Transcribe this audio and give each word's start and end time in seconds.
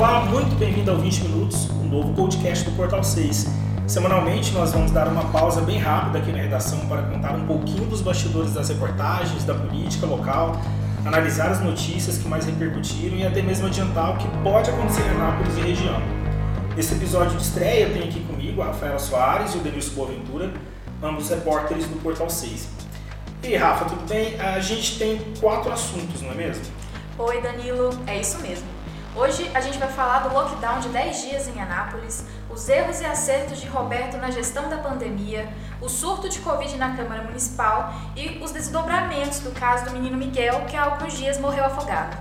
Olá, 0.00 0.24
muito 0.24 0.58
bem-vindo 0.58 0.90
ao 0.90 0.96
20 0.96 1.24
Minutos, 1.24 1.68
um 1.72 1.84
novo 1.84 2.14
podcast 2.14 2.64
do 2.64 2.74
Portal 2.74 3.04
6. 3.04 3.48
Semanalmente 3.86 4.50
nós 4.52 4.72
vamos 4.72 4.90
dar 4.92 5.06
uma 5.06 5.24
pausa 5.24 5.60
bem 5.60 5.76
rápida 5.76 6.20
aqui 6.20 6.32
na 6.32 6.38
redação 6.38 6.86
para 6.86 7.02
contar 7.02 7.34
um 7.34 7.46
pouquinho 7.46 7.84
dos 7.84 8.00
bastidores 8.00 8.54
das 8.54 8.70
reportagens, 8.70 9.44
da 9.44 9.52
política 9.52 10.06
local, 10.06 10.56
analisar 11.04 11.50
as 11.50 11.60
notícias 11.60 12.16
que 12.16 12.26
mais 12.26 12.46
repercutiram 12.46 13.14
e 13.18 13.26
até 13.26 13.42
mesmo 13.42 13.66
adiantar 13.66 14.14
o 14.14 14.16
que 14.16 14.26
pode 14.42 14.70
acontecer 14.70 15.02
em 15.02 15.10
Anápolis 15.10 15.58
e 15.58 15.60
região. 15.60 16.00
Nesse 16.74 16.94
episódio 16.94 17.36
de 17.36 17.42
estreia 17.42 17.82
eu 17.82 17.92
tenho 17.92 18.06
aqui 18.06 18.20
comigo 18.20 18.62
a 18.62 18.68
Rafaela 18.68 18.98
Soares 18.98 19.54
e 19.54 19.58
o 19.58 19.60
Denilson 19.60 19.96
Boaventura, 19.96 20.50
ambos 21.02 21.28
repórteres 21.28 21.84
do 21.84 22.02
Portal 22.02 22.30
6. 22.30 22.70
E 23.42 23.54
Rafa, 23.54 23.84
tudo 23.84 24.08
bem? 24.08 24.40
A 24.40 24.60
gente 24.60 24.98
tem 24.98 25.20
quatro 25.38 25.70
assuntos, 25.70 26.22
não 26.22 26.30
é 26.30 26.36
mesmo? 26.36 26.64
Oi, 27.18 27.42
Danilo, 27.42 27.90
é 28.06 28.18
isso 28.18 28.40
mesmo. 28.40 28.79
Hoje 29.14 29.50
a 29.52 29.60
gente 29.60 29.76
vai 29.76 29.88
falar 29.88 30.20
do 30.20 30.32
lockdown 30.32 30.78
de 30.78 30.88
10 30.88 31.22
dias 31.22 31.48
em 31.48 31.60
Anápolis, 31.60 32.24
os 32.48 32.68
erros 32.68 33.00
e 33.00 33.04
acertos 33.04 33.60
de 33.60 33.66
Roberto 33.66 34.16
na 34.16 34.30
gestão 34.30 34.68
da 34.68 34.78
pandemia, 34.78 35.48
o 35.80 35.88
surto 35.88 36.28
de 36.28 36.38
Covid 36.38 36.76
na 36.76 36.96
Câmara 36.96 37.22
Municipal 37.24 37.92
e 38.16 38.38
os 38.40 38.52
desdobramentos 38.52 39.40
do 39.40 39.50
caso 39.50 39.86
do 39.86 39.90
menino 39.90 40.16
Miguel, 40.16 40.64
que 40.68 40.76
há 40.76 40.84
alguns 40.84 41.14
dias 41.14 41.38
morreu 41.40 41.64
afogado. 41.64 42.16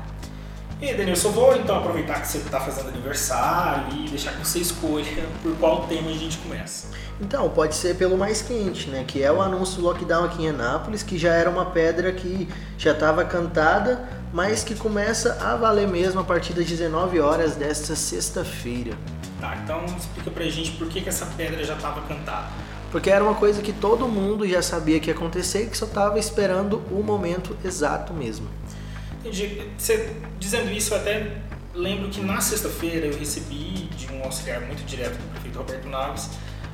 E 0.82 0.88
aí, 0.88 0.96
Denilson, 0.96 1.28
eu 1.28 1.34
vou 1.34 1.56
então 1.58 1.78
aproveitar 1.78 2.22
que 2.22 2.28
você 2.28 2.38
está 2.38 2.60
fazendo 2.60 2.88
aniversário 2.88 3.94
e 3.94 4.10
deixar 4.10 4.32
que 4.32 4.48
você 4.48 4.60
escolha 4.60 5.28
por 5.44 5.54
qual 5.58 5.82
tema 5.88 6.10
a 6.10 6.14
gente 6.14 6.38
começa. 6.38 6.88
Então, 7.20 7.50
pode 7.50 7.76
ser 7.76 7.98
pelo 7.98 8.18
mais 8.18 8.42
quente, 8.42 8.90
né? 8.90 9.04
Que 9.06 9.22
é 9.22 9.30
o 9.30 9.42
anúncio 9.42 9.82
do 9.82 9.84
lockdown 9.84 10.24
aqui 10.24 10.44
em 10.44 10.50
Anápolis, 10.50 11.04
que 11.04 11.18
já 11.18 11.34
era 11.34 11.50
uma 11.50 11.66
pedra 11.66 12.14
que 12.14 12.48
já 12.78 12.94
estava 12.94 13.26
cantada, 13.26 14.08
mas 14.34 14.64
que 14.64 14.76
começa 14.76 15.38
a 15.42 15.56
valer 15.56 15.88
mesmo 15.88 16.20
a 16.20 16.24
partir 16.24 16.54
das 16.54 16.66
19 16.66 17.20
horas 17.20 17.56
desta 17.56 17.96
sexta-feira. 17.96 18.98
Tá, 19.40 19.56
então 19.64 19.86
explica 19.98 20.30
pra 20.32 20.44
gente 20.46 20.72
por 20.72 20.88
que, 20.88 21.02
que 21.02 21.10
essa 21.10 21.26
pedra 21.26 21.64
já 21.64 21.76
estava 21.76 22.02
cantada. 22.02 22.48
Porque 22.92 23.10
era 23.10 23.24
uma 23.24 23.36
coisa 23.36 23.62
que 23.62 23.72
todo 23.72 24.08
mundo 24.08 24.48
já 24.48 24.62
sabia 24.62 25.00
que 25.00 25.10
ia 25.10 25.14
acontecer 25.14 25.64
e 25.64 25.68
que 25.68 25.78
só 25.78 25.86
estava 25.86 26.18
esperando 26.18 26.82
o 26.92 27.04
momento 27.04 27.56
exato 27.64 28.14
mesmo. 28.14 28.48
Entendi. 29.20 29.62
Você, 29.78 30.16
dizendo 30.40 30.72
isso, 30.72 30.94
eu 30.94 30.98
até 30.98 31.38
lembro 31.74 32.10
que 32.10 32.22
na 32.22 32.42
sexta-feira 32.42 33.06
eu 33.06 33.18
recebi 33.18 33.90
de 33.96 34.12
um 34.12 34.24
auxiliar 34.24 34.62
muito 34.62 34.84
direto 34.86 35.18
do 35.18 35.32
prefeito 35.32 35.58
Roberto 35.58 35.88
Naves 35.88 36.30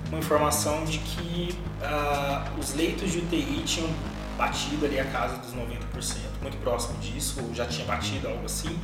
uma 0.10 0.20
informação 0.20 0.86
de 0.86 1.00
que 1.00 1.58
uh, 1.82 2.60
os 2.60 2.74
leitos 2.76 3.12
de 3.12 3.20
UTI 3.20 3.64
tinham 3.66 3.90
batido 4.38 4.86
ali 4.86 5.00
a 5.00 5.06
casa 5.06 5.38
dos 5.38 5.54
90%, 5.54 6.18
muito 6.42 6.58
próximo 6.58 6.98
disso, 7.00 7.40
ou 7.42 7.54
já 7.54 7.66
tinha 7.66 7.86
batido 7.86 8.28
algo 8.28 8.46
assim. 8.46 8.80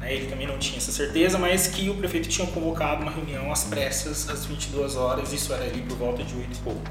Né? 0.00 0.14
Ele 0.14 0.26
também 0.26 0.46
não 0.46 0.58
tinha 0.58 0.78
essa 0.78 0.92
certeza, 0.92 1.38
mas 1.38 1.66
que 1.66 1.88
o 1.90 1.94
prefeito 1.94 2.28
tinha 2.28 2.46
convocado 2.48 3.02
uma 3.02 3.10
reunião 3.10 3.50
às 3.52 3.64
pressas, 3.64 4.28
às 4.28 4.46
22 4.46 4.96
horas, 4.96 5.32
isso 5.32 5.52
era 5.52 5.64
ali 5.64 5.82
por 5.82 5.96
volta 5.96 6.22
de 6.22 6.34
8 6.34 6.48
e 6.52 6.60
pouco. 6.60 6.82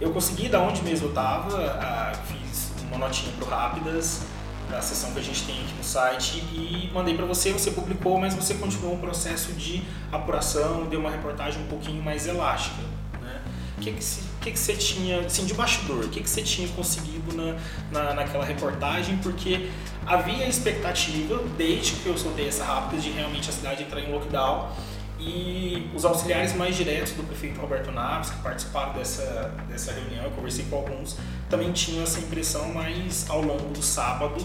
Eu 0.00 0.12
consegui, 0.12 0.48
da 0.48 0.60
onde 0.60 0.82
mesmo 0.82 1.06
eu 1.06 1.10
estava, 1.10 1.56
uh, 1.56 2.26
fiz 2.26 2.72
uma 2.82 2.98
notinha 2.98 3.32
pro 3.32 3.46
Rápidas, 3.46 4.22
da 4.70 4.82
sessão 4.82 5.12
que 5.12 5.20
a 5.20 5.22
gente 5.22 5.44
tem 5.44 5.54
aqui 5.62 5.74
no 5.76 5.84
site 5.84 6.38
e 6.52 6.90
mandei 6.92 7.14
para 7.14 7.24
você, 7.24 7.52
você 7.52 7.70
publicou, 7.70 8.18
mas 8.18 8.34
você 8.34 8.54
continuou 8.54 8.94
um 8.94 8.98
processo 8.98 9.52
de 9.52 9.82
apuração, 10.10 10.86
deu 10.86 11.00
uma 11.00 11.10
reportagem 11.10 11.62
um 11.62 11.66
pouquinho 11.66 12.02
mais 12.02 12.26
elástica. 12.26 12.82
Né? 13.22 13.40
O 13.78 13.80
que, 13.80 13.92
que, 13.92 14.04
que, 14.46 14.52
que 14.52 14.58
você 14.58 14.74
tinha, 14.74 15.20
assim, 15.20 15.44
de 15.44 15.54
bastidor, 15.54 16.04
o 16.04 16.08
que, 16.08 16.20
que 16.20 16.30
você 16.30 16.42
tinha 16.42 16.68
conseguido 16.68 17.36
na, 17.36 17.56
na, 17.90 18.14
naquela 18.14 18.44
reportagem? 18.44 19.16
Porque 19.18 19.68
havia 20.06 20.46
expectativa, 20.46 21.42
desde 21.58 21.96
que 21.96 22.06
eu 22.06 22.16
soltei 22.16 22.48
essa 22.48 22.64
rápida, 22.64 23.02
de 23.02 23.10
realmente 23.10 23.50
a 23.50 23.52
cidade 23.52 23.82
entrar 23.82 24.00
em 24.00 24.12
lockdown 24.12 24.70
e 25.18 25.90
os 25.94 26.04
auxiliares 26.04 26.54
mais 26.54 26.76
diretos 26.76 27.12
do 27.12 27.24
prefeito 27.24 27.60
Roberto 27.60 27.90
Naves, 27.90 28.30
que 28.30 28.38
participaram 28.38 28.92
dessa, 28.92 29.52
dessa 29.68 29.92
reunião, 29.92 30.24
eu 30.24 30.30
conversei 30.30 30.64
com 30.66 30.76
alguns, 30.76 31.16
também 31.50 31.72
tinham 31.72 32.04
essa 32.04 32.20
impressão, 32.20 32.72
mas 32.72 33.28
ao 33.28 33.40
longo 33.40 33.70
do 33.70 33.82
sábado, 33.82 34.36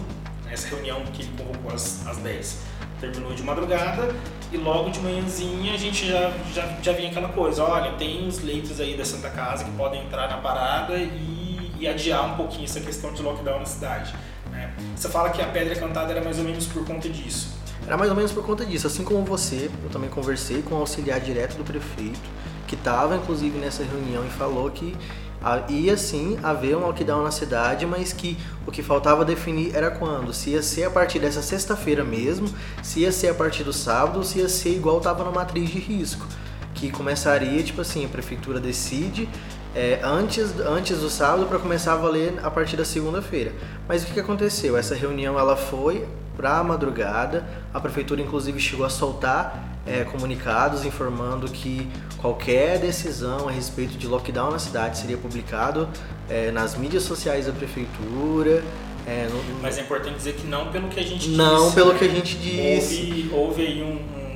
essa 0.49 0.67
reunião 0.67 1.03
que 1.13 1.21
ele 1.21 1.31
convocou 1.37 1.73
às, 1.73 2.05
às 2.07 2.17
10, 2.17 2.57
terminou 3.01 3.33
de 3.33 3.43
madrugada 3.43 4.15
e 4.51 4.57
logo 4.57 4.91
de 4.91 4.99
manhãzinha 4.99 5.73
a 5.73 5.77
gente 5.77 6.07
já, 6.07 6.31
já, 6.53 6.65
já 6.81 6.93
vinha 6.93 7.09
aquela 7.09 7.29
coisa, 7.29 7.63
olha, 7.63 7.91
tem 7.93 8.27
os 8.27 8.39
leitos 8.39 8.79
aí 8.79 8.95
da 8.95 9.03
Santa 9.03 9.29
Casa 9.31 9.63
que 9.63 9.71
podem 9.71 10.03
entrar 10.05 10.29
na 10.29 10.37
parada 10.37 10.95
e, 10.97 11.71
e 11.79 11.87
adiar 11.87 12.31
um 12.33 12.35
pouquinho 12.35 12.65
essa 12.65 12.79
questão 12.79 13.11
de 13.13 13.23
lockdown 13.23 13.59
na 13.59 13.65
cidade. 13.65 14.13
Né? 14.51 14.71
Você 14.95 15.09
fala 15.09 15.31
que 15.31 15.41
a 15.41 15.47
pedra 15.47 15.75
cantada 15.75 16.11
era 16.11 16.23
mais 16.23 16.37
ou 16.37 16.45
menos 16.45 16.67
por 16.67 16.85
conta 16.85 17.09
disso. 17.09 17.59
Era 17.87 17.97
mais 17.97 18.11
ou 18.11 18.15
menos 18.15 18.31
por 18.31 18.45
conta 18.45 18.63
disso. 18.63 18.85
Assim 18.85 19.03
como 19.03 19.23
você, 19.25 19.69
eu 19.83 19.89
também 19.89 20.09
conversei 20.09 20.61
com 20.61 20.75
o 20.75 20.77
auxiliar 20.77 21.19
direto 21.19 21.57
do 21.57 21.63
prefeito, 21.63 22.19
que 22.67 22.75
estava 22.75 23.15
inclusive 23.15 23.57
nessa 23.57 23.83
reunião 23.83 24.25
e 24.25 24.29
falou 24.29 24.69
que 24.69 24.95
ia 25.69 25.97
sim 25.97 26.37
haver 26.43 26.75
um 26.75 26.81
lockdown 26.81 27.23
na 27.23 27.31
cidade, 27.31 27.85
mas 27.85 28.13
que 28.13 28.37
o 28.65 28.71
que 28.71 28.83
faltava 28.83 29.25
definir 29.25 29.75
era 29.75 29.89
quando. 29.89 30.33
Se 30.33 30.51
ia 30.51 30.61
ser 30.61 30.83
a 30.83 30.91
partir 30.91 31.19
dessa 31.19 31.41
sexta-feira 31.41 32.03
mesmo, 32.03 32.47
se 32.83 33.01
ia 33.01 33.11
ser 33.11 33.29
a 33.29 33.33
partir 33.33 33.63
do 33.63 33.73
sábado, 33.73 34.23
se 34.23 34.39
ia 34.39 34.47
ser 34.47 34.75
igual 34.75 34.99
estava 34.99 35.23
na 35.23 35.31
matriz 35.31 35.69
de 35.69 35.79
risco. 35.79 36.27
Que 36.73 36.91
começaria, 36.91 37.61
tipo 37.63 37.81
assim, 37.81 38.05
a 38.05 38.07
prefeitura 38.07 38.59
decide 38.59 39.27
é, 39.75 39.99
antes, 40.03 40.59
antes 40.59 40.99
do 40.99 41.09
sábado 41.09 41.45
para 41.45 41.57
começar 41.57 41.93
a 41.93 41.95
valer 41.95 42.39
a 42.43 42.51
partir 42.51 42.77
da 42.77 42.85
segunda-feira. 42.85 43.53
Mas 43.87 44.03
o 44.03 44.05
que, 44.05 44.13
que 44.13 44.19
aconteceu? 44.19 44.77
Essa 44.77 44.95
reunião 44.95 45.39
ela 45.39 45.55
foi 45.55 46.07
para 46.35 46.57
a 46.57 46.63
madrugada. 46.63 47.45
A 47.73 47.79
prefeitura, 47.79 48.21
inclusive, 48.21 48.59
chegou 48.59 48.85
a 48.85 48.89
soltar 48.89 49.70
é, 49.85 50.03
comunicados 50.03 50.85
informando 50.85 51.49
que 51.49 51.87
qualquer 52.17 52.79
decisão 52.79 53.47
a 53.47 53.51
respeito 53.51 53.97
de 53.97 54.07
lockdown 54.07 54.51
na 54.51 54.59
cidade 54.59 54.97
seria 54.97 55.17
publicado 55.17 55.89
é, 56.29 56.51
nas 56.51 56.75
mídias 56.75 57.03
sociais 57.03 57.47
da 57.47 57.51
prefeitura. 57.51 58.63
É, 59.07 59.27
no... 59.27 59.61
Mas 59.61 59.77
é 59.77 59.81
importante 59.81 60.15
dizer 60.15 60.33
que 60.33 60.45
não 60.45 60.71
pelo 60.71 60.87
que 60.87 60.99
a 60.99 61.03
gente 61.03 61.29
não 61.29 61.55
disse. 61.55 61.65
Não 61.65 61.71
pelo 61.71 61.95
que 61.95 62.05
a 62.05 62.07
gente 62.07 62.37
disse. 62.37 63.29
Houve, 63.31 63.47
houve 63.47 63.61
aí 63.65 63.81
um, 63.81 63.95
um 63.95 64.31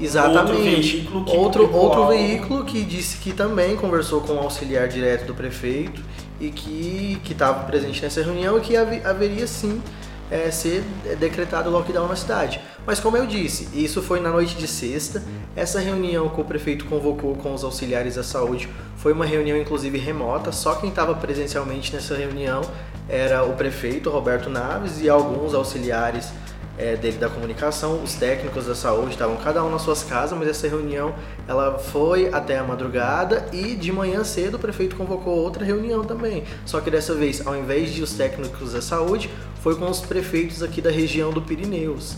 Exatamente. 0.00 0.40
outro 0.40 0.64
veículo 0.64 1.24
que 1.24 1.36
outro, 1.36 1.76
outro 1.76 2.06
veículo 2.06 2.64
que 2.64 2.82
disse 2.82 3.18
que 3.18 3.32
também 3.32 3.76
conversou 3.76 4.22
com 4.22 4.34
o 4.34 4.38
auxiliar 4.38 4.88
direto 4.88 5.26
do 5.26 5.34
prefeito 5.34 6.02
e 6.40 6.50
que 6.50 7.20
estava 7.28 7.64
presente 7.64 8.00
nessa 8.02 8.22
reunião 8.22 8.56
e 8.56 8.60
que 8.60 8.76
haveria 8.76 9.46
sim 9.46 9.82
é, 10.30 10.50
ser 10.50 10.82
decretado 11.18 11.68
lockdown 11.70 12.08
na 12.08 12.16
cidade. 12.16 12.60
Mas 12.88 13.00
como 13.00 13.18
eu 13.18 13.26
disse, 13.26 13.68
isso 13.74 14.00
foi 14.00 14.18
na 14.18 14.30
noite 14.30 14.54
de 14.54 14.66
sexta. 14.66 15.22
Essa 15.54 15.78
reunião 15.78 16.30
que 16.30 16.40
o 16.40 16.44
prefeito 16.44 16.86
convocou 16.86 17.36
com 17.36 17.52
os 17.52 17.62
auxiliares 17.62 18.14
da 18.14 18.22
saúde 18.22 18.66
foi 18.96 19.12
uma 19.12 19.26
reunião 19.26 19.58
inclusive 19.58 19.98
remota. 19.98 20.52
Só 20.52 20.74
quem 20.74 20.88
estava 20.88 21.14
presencialmente 21.14 21.92
nessa 21.92 22.16
reunião 22.16 22.62
era 23.06 23.44
o 23.44 23.52
prefeito 23.52 24.08
Roberto 24.08 24.48
Naves 24.48 25.02
e 25.02 25.08
alguns 25.10 25.52
auxiliares 25.52 26.32
é, 26.78 26.96
dele 26.96 27.18
da 27.18 27.28
comunicação, 27.28 28.02
os 28.02 28.14
técnicos 28.14 28.64
da 28.64 28.74
saúde 28.74 29.10
estavam 29.10 29.36
cada 29.36 29.62
um 29.62 29.68
nas 29.68 29.82
suas 29.82 30.02
casas, 30.02 30.38
mas 30.38 30.48
essa 30.48 30.66
reunião 30.66 31.14
ela 31.46 31.78
foi 31.78 32.32
até 32.32 32.56
a 32.56 32.64
madrugada 32.64 33.48
e 33.52 33.74
de 33.74 33.92
manhã 33.92 34.24
cedo 34.24 34.54
o 34.54 34.58
prefeito 34.58 34.96
convocou 34.96 35.36
outra 35.36 35.62
reunião 35.62 36.04
também. 36.04 36.44
Só 36.64 36.80
que 36.80 36.90
dessa 36.90 37.14
vez, 37.14 37.46
ao 37.46 37.54
invés 37.54 37.92
de 37.92 38.02
os 38.02 38.14
técnicos 38.14 38.72
da 38.72 38.80
saúde, 38.80 39.28
foi 39.60 39.74
com 39.74 39.90
os 39.90 40.00
prefeitos 40.00 40.62
aqui 40.62 40.80
da 40.80 40.90
região 40.90 41.32
do 41.32 41.42
Pirineus, 41.42 42.16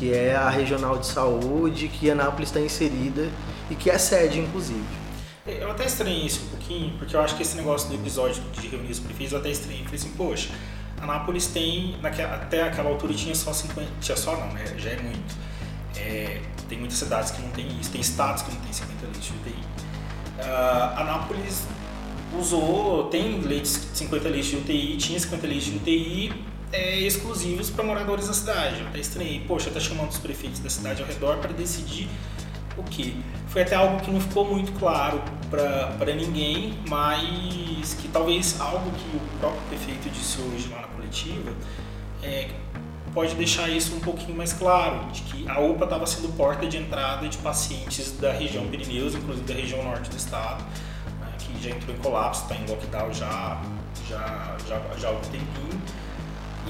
que 0.00 0.14
é 0.14 0.34
a 0.34 0.48
regional 0.48 0.96
de 0.96 1.06
saúde 1.06 1.88
que 1.88 2.10
Anápolis 2.10 2.48
está 2.48 2.58
inserida 2.58 3.28
e 3.70 3.74
que 3.74 3.90
é 3.90 3.98
sede, 3.98 4.40
inclusive. 4.40 4.82
Eu 5.46 5.70
até 5.70 5.84
estranhei 5.84 6.24
isso 6.24 6.40
um 6.46 6.48
pouquinho, 6.48 6.96
porque 6.96 7.14
eu 7.14 7.20
acho 7.20 7.36
que 7.36 7.42
esse 7.42 7.54
negócio 7.54 7.90
do 7.90 7.96
episódio 7.96 8.42
de 8.50 8.66
reunir 8.66 8.90
os 8.90 8.98
prefeitos 8.98 9.34
eu 9.34 9.40
até 9.40 9.50
estranhei. 9.50 9.84
Falei 9.84 10.00
assim, 10.00 10.12
poxa, 10.16 10.48
Anápolis 11.02 11.48
tem, 11.48 11.98
naquela, 12.00 12.36
até 12.36 12.62
aquela 12.62 12.88
altura 12.88 13.12
tinha 13.12 13.34
só 13.34 13.52
50, 13.52 13.90
tinha 14.00 14.16
só 14.16 14.34
não, 14.38 14.50
né? 14.54 14.64
já 14.78 14.88
é 14.88 14.96
muito. 15.02 15.36
É, 15.94 16.40
tem 16.66 16.78
muitas 16.78 16.96
cidades 16.96 17.32
que 17.32 17.42
não 17.42 17.50
tem 17.50 17.68
isso, 17.78 17.90
tem 17.90 18.00
estados 18.00 18.42
que 18.42 18.50
não 18.52 18.60
tem 18.62 18.72
50 18.72 19.02
leitos 19.02 19.22
de 19.22 19.32
UTI. 19.32 19.54
Uh, 20.38 20.98
Anápolis 20.98 21.66
usou, 22.38 23.08
tem 23.08 23.38
leitos, 23.42 23.78
50 23.92 24.28
leitos 24.30 24.48
de 24.48 24.56
UTI, 24.56 24.96
tinha 24.96 25.20
50 25.20 25.46
leitos 25.46 25.66
de 25.66 25.76
UTI 25.76 26.49
é, 26.72 26.98
exclusivos 26.98 27.70
para 27.70 27.84
moradores 27.84 28.28
da 28.28 28.34
cidade. 28.34 28.82
Até 28.88 28.98
estranhei, 28.98 29.40
poxa, 29.46 29.70
tá 29.70 29.80
chamando 29.80 30.10
os 30.10 30.18
prefeitos 30.18 30.60
da 30.60 30.70
cidade 30.70 31.02
ao 31.02 31.08
redor 31.08 31.38
para 31.38 31.52
decidir 31.52 32.08
o 32.76 32.82
que? 32.84 33.20
Foi 33.48 33.62
até 33.62 33.74
algo 33.74 34.00
que 34.00 34.10
não 34.10 34.20
ficou 34.20 34.44
muito 34.44 34.72
claro 34.78 35.22
para 35.50 36.14
ninguém, 36.14 36.78
mas 36.88 37.94
que 37.94 38.08
talvez 38.08 38.60
algo 38.60 38.90
que 38.92 39.16
o 39.16 39.20
próprio 39.40 39.62
prefeito 39.68 40.08
disse 40.10 40.40
hoje 40.40 40.68
lá 40.68 40.82
na 40.82 40.88
coletiva 40.88 41.52
é, 42.22 42.48
pode 43.12 43.34
deixar 43.34 43.68
isso 43.68 43.94
um 43.94 44.00
pouquinho 44.00 44.36
mais 44.36 44.52
claro, 44.52 45.06
de 45.10 45.22
que 45.22 45.48
a 45.48 45.58
UPA 45.58 45.84
estava 45.84 46.06
sendo 46.06 46.28
porta 46.36 46.66
de 46.66 46.76
entrada 46.76 47.28
de 47.28 47.38
pacientes 47.38 48.16
da 48.18 48.32
região 48.32 48.66
Pirineus, 48.68 49.14
inclusive 49.14 49.46
da 49.46 49.54
região 49.54 49.82
norte 49.82 50.08
do 50.08 50.16
estado, 50.16 50.64
né, 51.20 51.32
que 51.38 51.62
já 51.62 51.70
entrou 51.70 51.94
em 51.94 51.98
colapso, 51.98 52.42
está 52.42 52.54
em 52.54 52.66
lockdown 52.66 53.12
já, 53.12 53.60
já, 54.08 54.56
já, 54.68 54.80
já 54.96 55.08
há 55.08 55.10
algum 55.10 55.28
tempinho. 55.28 55.82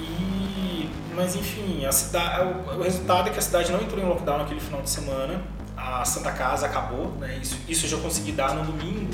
E, 0.01 0.89
mas 1.15 1.37
enfim, 1.37 1.85
a 1.85 1.93
cidade, 1.93 2.45
o, 2.45 2.79
o 2.79 2.83
resultado 2.83 3.29
é 3.29 3.33
que 3.33 3.39
a 3.39 3.43
cidade 3.43 3.71
não 3.71 3.81
entrou 3.81 4.03
em 4.03 4.07
lockdown 4.07 4.39
naquele 4.39 4.61
final 4.61 4.81
de 4.83 4.91
semana. 4.91 5.43
A 5.77 6.05
Santa 6.05 6.33
Casa 6.33 6.67
acabou, 6.67 7.13
né? 7.19 7.39
Isso, 7.41 7.57
isso 7.69 7.87
eu 7.87 7.91
já 7.91 7.97
consegui 7.99 8.33
dar 8.33 8.55
no 8.55 8.65
domingo 8.65 9.11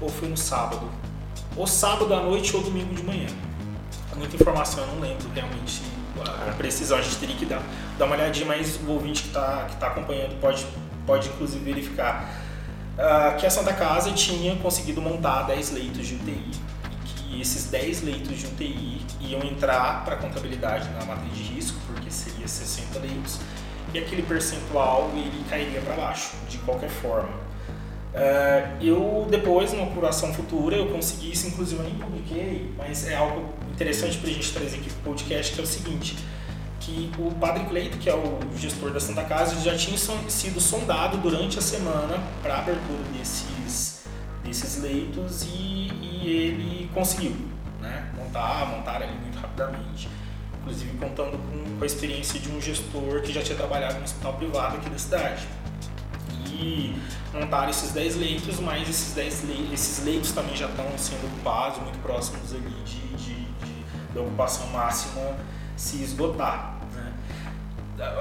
ou 0.00 0.08
foi 0.08 0.28
no 0.28 0.36
sábado. 0.36 0.88
Ou 1.56 1.66
sábado 1.66 2.12
à 2.14 2.20
noite 2.20 2.54
ou 2.56 2.62
domingo 2.62 2.94
de 2.94 3.02
manhã. 3.02 3.28
Muita 4.16 4.36
informação, 4.36 4.84
eu 4.84 4.86
não 4.88 5.00
lembro 5.00 5.28
realmente 5.34 5.82
a 6.48 6.52
precisão. 6.52 6.98
A 6.98 7.02
gente 7.02 7.16
teria 7.16 7.36
que 7.36 7.46
dar, 7.46 7.62
dar 7.98 8.04
uma 8.04 8.14
olhadinha, 8.14 8.46
mas 8.46 8.78
o 8.86 8.90
ouvinte 8.90 9.22
que 9.22 9.28
está 9.28 9.66
que 9.68 9.76
tá 9.76 9.88
acompanhando 9.88 10.38
pode, 10.40 10.66
pode 11.06 11.28
inclusive 11.28 11.64
verificar 11.64 12.30
uh, 12.98 13.36
que 13.38 13.46
a 13.46 13.50
Santa 13.50 13.72
Casa 13.72 14.12
tinha 14.12 14.56
conseguido 14.56 15.00
montar 15.00 15.42
10 15.44 15.72
leitos 15.72 16.06
de 16.06 16.14
UTI 16.14 16.61
e 17.32 17.40
esses 17.40 17.64
10 17.70 18.02
leitos 18.02 18.38
de 18.38 18.46
UTI 18.46 19.00
iam 19.20 19.42
entrar 19.42 20.04
para 20.04 20.16
contabilidade 20.16 20.88
na 20.90 21.04
matriz 21.04 21.34
de 21.34 21.54
risco, 21.54 21.78
porque 21.86 22.10
seria 22.10 22.46
60 22.46 22.98
leitos, 22.98 23.40
e 23.94 23.98
aquele 23.98 24.22
percentual 24.22 25.10
ele 25.14 25.44
cairia 25.48 25.80
para 25.80 25.94
baixo, 25.94 26.32
de 26.48 26.58
qualquer 26.58 26.90
forma. 26.90 27.42
Uh, 28.12 28.84
eu 28.84 29.26
depois, 29.30 29.72
numa 29.72 29.84
apuração 29.84 30.34
futura, 30.34 30.76
eu 30.76 30.88
consegui 30.88 31.32
isso, 31.32 31.46
inclusive 31.46 31.80
eu 31.80 31.84
nem 31.84 31.94
publiquei, 31.94 32.70
mas 32.76 33.08
é 33.08 33.16
algo 33.16 33.54
interessante 33.72 34.18
para 34.18 34.28
a 34.28 34.32
gente 34.32 34.52
trazer 34.52 34.76
aqui 34.76 34.90
para 34.90 35.00
o 35.00 35.02
podcast, 35.02 35.54
que 35.54 35.60
é 35.60 35.64
o 35.64 35.66
seguinte, 35.66 36.16
que 36.78 37.10
o 37.18 37.30
Padre 37.36 37.64
Cleito, 37.64 37.96
que 37.96 38.10
é 38.10 38.14
o 38.14 38.38
gestor 38.56 38.90
da 38.90 39.00
Santa 39.00 39.22
Casa, 39.24 39.58
já 39.60 39.76
tinha 39.76 39.96
sido 39.96 40.60
sondado 40.60 41.16
durante 41.18 41.58
a 41.58 41.62
semana 41.62 42.22
para 42.42 42.56
a 42.56 42.58
abertura 42.58 43.02
desses, 43.16 44.04
desses 44.44 44.82
leitos 44.82 45.44
e, 45.44 45.91
ele 46.26 46.90
conseguiu 46.94 47.34
né, 47.80 48.10
montar, 48.16 48.66
montar 48.66 49.02
ali 49.02 49.14
muito 49.14 49.38
rapidamente. 49.38 50.08
Inclusive 50.60 50.96
contando 50.96 51.38
com, 51.38 51.82
a 51.82 51.86
experiência 51.86 52.38
de 52.38 52.48
um 52.48 52.60
gestor 52.60 53.20
que 53.22 53.32
já 53.32 53.42
tinha 53.42 53.56
trabalhado 53.56 53.96
no 53.96 54.04
hospital 54.04 54.34
privado 54.34 54.76
aqui 54.76 54.88
da 54.88 54.98
cidade. 54.98 55.46
E 56.46 56.96
montaram 57.34 57.70
esses 57.70 57.90
10 57.90 58.16
leitos, 58.16 58.60
mas 58.60 58.88
esses 58.88 59.14
10 59.14 59.44
leitos, 59.48 59.72
esses 59.72 60.04
leitos 60.04 60.32
também 60.32 60.54
já 60.54 60.66
estão 60.66 60.86
sendo 60.96 61.26
ocupados, 61.26 61.78
muito 61.82 61.98
próximos 62.00 62.54
ali 62.54 62.70
de, 62.84 63.00
de, 63.16 63.34
de 63.34 64.14
da 64.14 64.20
ocupação 64.20 64.68
máxima 64.68 65.36
se 65.76 66.02
esgotar. 66.02 66.78
Né? 66.92 67.12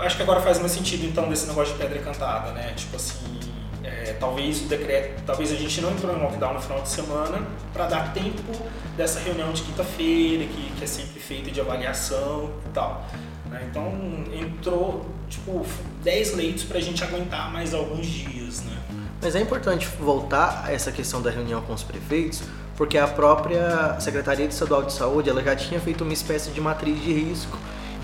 Acho 0.02 0.16
que 0.16 0.24
agora 0.24 0.42
faz 0.42 0.60
mais 0.60 0.72
sentido 0.72 1.06
então 1.06 1.30
desse 1.30 1.46
negócio 1.48 1.74
de 1.74 1.80
pedra 1.80 2.00
cantada, 2.00 2.52
né? 2.54 2.74
Tipo 2.74 2.96
assim, 2.96 3.40
é, 3.84 4.16
talvez 4.20 4.62
o 4.62 4.66
decreto, 4.66 5.22
talvez 5.26 5.52
a 5.52 5.56
gente 5.56 5.82
não 5.82 5.92
entrou 5.92 6.16
em 6.16 6.22
lockdown 6.22 6.54
no 6.54 6.62
final 6.62 6.82
de 6.82 6.90
semana 6.90 7.42
para 7.74 7.88
dar 7.88 8.14
tempo 8.14 8.52
dessa 8.96 9.20
reunião 9.20 9.52
de 9.52 9.64
quinta-feira, 9.64 10.46
que, 10.46 10.72
que 10.78 10.84
é 10.84 10.88
sempre 10.88 11.20
feita 11.20 11.50
de 11.50 11.60
avaliação 11.60 12.52
e 12.66 12.70
tal. 12.70 13.06
Né? 13.50 13.68
Então 13.70 13.92
entrou 14.34 15.06
tipo 15.30 15.66
10 16.04 16.36
leitos 16.36 16.64
para 16.64 16.78
a 16.78 16.82
gente 16.82 17.04
aguentar 17.04 17.52
mais 17.52 17.74
alguns 17.74 18.06
dias. 18.06 18.64
Né? 18.64 18.78
Mas 19.22 19.36
é 19.36 19.42
importante 19.42 19.88
voltar 20.00 20.64
a 20.66 20.74
essa 20.74 20.92
questão 20.92 21.22
da 21.22 21.30
reunião 21.30 21.62
com 21.62 21.74
os 21.74 21.84
prefeitos, 21.84 22.42
porque 22.76 22.98
a 22.98 23.08
própria 23.08 24.00
Secretaria 24.00 24.46
Estadual 24.46 24.84
de 24.84 24.94
Saúde 24.94 25.30
ela 25.30 25.44
já 25.44 25.56
tinha 25.56 25.80
feito 25.80 26.04
uma 26.04 26.14
espécie 26.14 26.52
de 26.52 26.62
matriz 26.62 27.00
de 27.02 27.14
risco, 27.14 27.58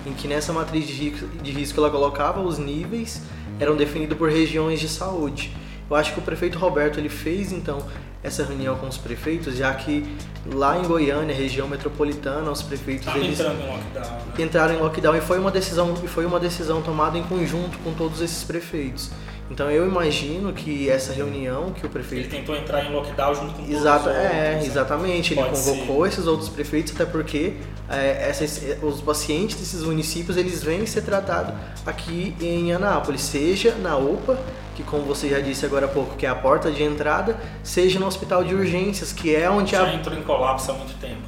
em 0.06 0.12
que 0.12 0.28
nessa 0.28 0.52
matriz 0.52 0.86
de 0.86 1.50
risco, 1.50 1.80
ela 1.80 1.90
colocava 1.90 2.40
os 2.40 2.58
níveis, 2.58 3.22
eram 3.58 3.76
definidos 3.76 4.16
por 4.16 4.30
regiões 4.30 4.80
de 4.80 4.88
saúde. 4.88 5.52
Eu 5.90 5.96
acho 5.96 6.12
que 6.12 6.18
o 6.18 6.22
prefeito 6.22 6.58
Roberto 6.58 6.98
ele 6.98 7.08
fez 7.08 7.52
então 7.52 7.82
essa 8.22 8.44
reunião 8.44 8.76
com 8.76 8.86
os 8.86 8.98
prefeitos, 8.98 9.56
já 9.56 9.72
que 9.74 10.04
lá 10.52 10.78
em 10.78 10.82
Goiânia, 10.82 11.34
região 11.34 11.68
metropolitana, 11.68 12.50
os 12.50 12.62
prefeitos 12.62 13.06
eles 13.14 13.38
entrando 13.38 13.60
em 13.60 13.66
lockdown, 13.66 14.10
né? 14.10 14.44
entraram 14.44 14.74
em 14.74 14.78
lockdown 14.78 15.16
e 15.16 15.20
foi 15.20 15.38
uma 15.38 15.50
decisão 15.50 15.94
e 16.02 16.08
foi 16.08 16.26
uma 16.26 16.40
decisão 16.40 16.82
tomada 16.82 17.16
em 17.16 17.22
conjunto 17.22 17.78
com 17.78 17.94
todos 17.94 18.20
esses 18.20 18.42
prefeitos. 18.44 19.10
Então 19.50 19.70
eu 19.70 19.86
imagino 19.86 20.52
que 20.52 20.90
essa 20.90 21.12
reunião 21.12 21.72
que 21.72 21.86
o 21.86 21.88
prefeito. 21.88 22.26
Ele 22.26 22.38
tentou 22.38 22.54
entrar 22.54 22.84
em 22.84 22.92
lockdown 22.92 23.34
junto 23.34 23.54
com 23.54 23.70
Exato, 23.70 24.04
todos 24.04 24.18
é, 24.18 24.28
né? 24.28 24.62
exatamente. 24.64 25.32
Ele 25.32 25.40
Pode 25.42 25.56
convocou 25.56 26.02
ser. 26.04 26.08
esses 26.12 26.26
outros 26.26 26.48
prefeitos, 26.48 26.94
até 26.94 27.06
porque 27.06 27.54
é, 27.88 28.28
essas, 28.28 28.62
os 28.82 29.00
pacientes 29.00 29.56
desses 29.56 29.82
municípios 29.82 30.36
eles 30.36 30.62
vêm 30.62 30.84
ser 30.84 31.02
tratados 31.02 31.54
aqui 31.86 32.34
em 32.40 32.72
Anápolis, 32.72 33.22
seja 33.22 33.74
na 33.76 33.96
UPA, 33.96 34.38
que 34.76 34.82
como 34.82 35.02
você 35.04 35.28
já 35.28 35.40
disse 35.40 35.64
agora 35.64 35.86
há 35.86 35.88
pouco, 35.88 36.14
que 36.16 36.26
é 36.26 36.28
a 36.28 36.34
porta 36.34 36.70
de 36.70 36.82
entrada, 36.82 37.36
seja 37.64 37.98
no 37.98 38.06
hospital 38.06 38.44
de 38.44 38.54
urgências, 38.54 39.12
que 39.12 39.34
é 39.34 39.48
onde 39.48 39.72
Já 39.72 39.84
a. 39.84 39.94
entrou 39.94 40.16
em 40.16 40.22
colapso 40.22 40.70
há 40.70 40.74
muito 40.74 40.94
tempo, 41.00 41.22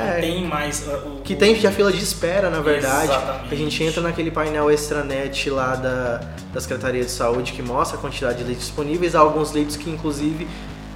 É, 0.00 0.20
tem 0.20 0.44
mais. 0.46 0.86
uh, 0.86 0.90
o, 1.18 1.20
Que 1.22 1.34
tem 1.34 1.54
já 1.58 1.70
fila 1.72 1.92
de 1.92 2.02
espera, 2.02 2.48
na 2.50 2.60
verdade. 2.60 3.04
Exatamente. 3.12 3.54
A 3.54 3.56
gente 3.56 3.84
entra 3.84 4.00
naquele 4.02 4.30
painel 4.30 4.70
extranet 4.70 5.50
lá 5.50 5.74
da, 5.74 6.20
da 6.52 6.60
Secretaria 6.60 7.04
de 7.04 7.10
Saúde 7.10 7.52
que 7.52 7.62
mostra 7.62 7.98
a 7.98 8.00
quantidade 8.00 8.38
de 8.38 8.44
leitos 8.44 8.64
disponíveis. 8.66 9.14
Há 9.14 9.20
alguns 9.20 9.52
leitos 9.52 9.76
que, 9.76 9.88
inclusive, 9.90 10.46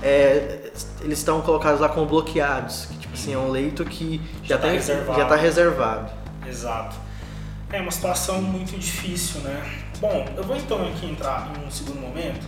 é, 0.02 0.70
eles 1.00 1.18
estão 1.18 1.40
colocados 1.42 1.80
lá 1.80 1.88
como 1.88 2.06
bloqueados. 2.06 2.86
Que, 2.86 2.96
tipo 2.98 3.14
assim, 3.14 3.34
é 3.34 3.38
um 3.38 3.50
leito 3.50 3.84
que 3.84 4.20
já, 4.42 4.56
Já 4.56 4.58
tá 4.58 4.66
tem- 4.68 4.76
reservado. 4.76 5.18
já 5.18 5.24
tá 5.26 5.36
reservado. 5.36 6.10
Exato. 6.48 6.96
É 7.70 7.80
uma 7.80 7.90
situação 7.90 8.42
muito 8.42 8.76
difícil, 8.78 9.40
né? 9.40 9.62
Bom, 10.00 10.26
eu 10.36 10.42
vou 10.44 10.56
então 10.56 10.82
aqui 10.88 11.06
entrar 11.10 11.50
em 11.56 11.66
um 11.66 11.70
segundo 11.70 12.00
momento. 12.00 12.44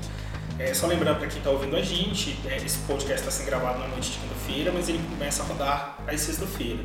É, 0.59 0.73
só 0.73 0.87
lembrando 0.87 1.19
para 1.19 1.27
quem 1.27 1.39
está 1.39 1.51
ouvindo 1.51 1.77
a 1.77 1.83
gente, 1.83 2.39
é, 2.47 2.57
esse 2.57 2.79
podcast 2.87 3.21
está 3.21 3.31
sendo 3.31 3.47
gravado 3.47 3.81
na 3.81 3.89
noite 3.89 4.13
de 4.13 4.19
quinta-feira, 4.19 4.71
mas 4.73 4.89
ele 4.89 5.01
começa 5.11 5.43
a 5.43 5.47
rodar 5.47 5.99
às 6.07 6.21
sexta-feira. 6.21 6.85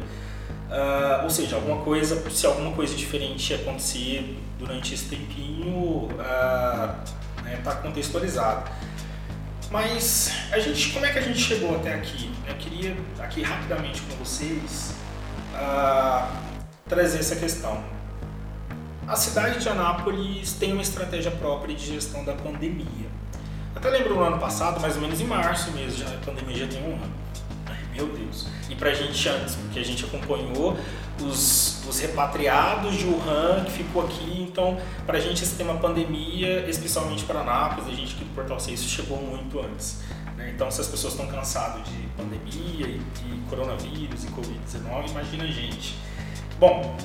Ah, 0.72 1.22
ou 1.24 1.30
seja, 1.30 1.56
alguma 1.56 1.84
coisa, 1.84 2.30
se 2.30 2.46
alguma 2.46 2.72
coisa 2.72 2.96
diferente 2.96 3.54
acontecer 3.54 4.38
durante 4.58 4.94
esse 4.94 5.06
tempinho, 5.06 6.10
está 7.58 7.76
contextualizado. 7.76 8.70
Mas 9.72 10.32
a 10.52 10.60
gente, 10.60 10.92
como 10.92 11.06
é 11.06 11.12
que 11.12 11.20
a 11.20 11.22
gente 11.22 11.40
chegou 11.40 11.76
até 11.76 11.94
aqui? 11.94 12.32
Eu 12.48 12.56
queria 12.56 12.98
aqui 13.20 13.44
rapidamente 13.44 14.02
com 14.02 14.16
vocês 14.24 14.94
ah, 15.54 16.42
trazer 16.88 17.20
essa 17.20 17.36
questão. 17.36 17.84
A 19.08 19.16
cidade 19.16 19.60
de 19.60 19.70
Anápolis 19.70 20.54
tem 20.54 20.72
uma 20.72 20.82
estratégia 20.82 21.32
própria 21.32 21.76
de 21.76 21.86
gestão 21.86 22.24
da 22.24 22.34
pandemia. 22.34 23.09
Até 23.76 23.90
lembro 23.90 24.16
no 24.16 24.22
ano 24.22 24.40
passado, 24.40 24.80
mais 24.80 24.96
ou 24.96 25.02
menos 25.02 25.22
em 25.22 25.26
março 25.26 25.72
mesmo, 25.72 26.00
já, 26.00 26.08
a 26.08 26.18
pandemia 26.26 26.56
já 26.58 26.68
tem 26.68 26.82
um 26.84 26.94
ano. 26.96 27.14
Ai, 27.66 27.78
meu 27.94 28.08
Deus. 28.08 28.48
E 28.70 28.76
pra 28.76 28.94
gente 28.94 29.30
antes, 29.30 29.56
porque 29.56 29.80
a 29.80 29.86
gente 29.86 30.04
acompanhou 30.06 30.78
os, 31.22 31.86
os 31.88 32.00
repatriados 32.00 32.96
de 32.96 33.06
Wuhan 33.06 33.64
que 33.66 33.72
ficou 33.72 34.06
aqui, 34.06 34.48
então 34.50 34.78
pra 35.06 35.20
gente 35.20 35.44
esse 35.44 35.56
tema 35.56 35.76
pandemia, 35.76 36.68
especialmente 36.70 37.24
para 37.26 37.42
Anápolis, 37.42 37.88
a 37.88 37.96
gente 37.96 38.16
aqui 38.16 38.24
do 38.24 38.34
Portal 38.34 38.60
6 38.60 38.84
chegou 38.84 39.18
muito 39.22 39.60
antes. 39.60 40.00
né? 40.38 40.52
Então 40.54 40.70
se 40.72 40.82
as 40.82 40.88
pessoas 40.88 41.14
estão 41.14 41.28
cansadas 41.28 41.84
de 41.84 42.08
pandemia 42.18 42.88
e, 42.88 43.02
e 43.26 43.44
coronavírus 43.50 44.24
e 44.24 44.28
Covid-19, 44.28 45.10
imagina 45.10 45.44
a 45.44 45.48
gente. 45.48 45.98
Bom, 46.60 46.96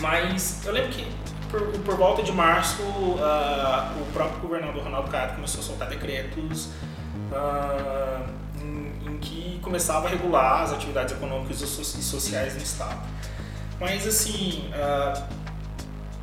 mas 0.00 0.64
eu 0.64 0.72
lembro 0.72 0.90
que 0.90 1.06
por, 1.54 1.80
por 1.80 1.96
volta 1.96 2.22
de 2.22 2.32
março, 2.32 2.82
ah, 3.20 3.94
o 4.00 4.12
próprio 4.12 4.40
governador 4.40 4.82
Ronaldo 4.82 5.10
Caiado 5.10 5.34
começou 5.36 5.60
a 5.60 5.62
soltar 5.62 5.88
decretos 5.88 6.70
ah, 7.32 8.26
em, 8.60 8.92
em 9.08 9.18
que 9.18 9.58
começava 9.62 10.06
a 10.08 10.10
regular 10.10 10.62
as 10.62 10.72
atividades 10.72 11.14
econômicas 11.14 11.60
e 11.60 11.66
so- 11.66 11.84
sociais 11.84 12.54
no 12.54 12.62
estado. 12.62 12.98
Mas 13.80 14.06
assim, 14.06 14.68
ah, 14.74 15.26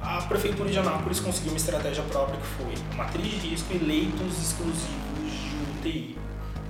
a 0.01 0.21
prefeitura 0.23 0.69
de 0.69 0.77
Anápolis 0.79 1.19
conseguiu 1.19 1.51
uma 1.51 1.57
estratégia 1.57 2.03
própria 2.03 2.37
que 2.37 2.47
foi 2.47 2.97
matriz 2.97 3.41
de 3.41 3.49
risco 3.49 3.73
e 3.73 3.77
leitos 3.77 4.37
exclusivos 4.37 5.31
de 5.31 5.79
UTI. 5.79 6.17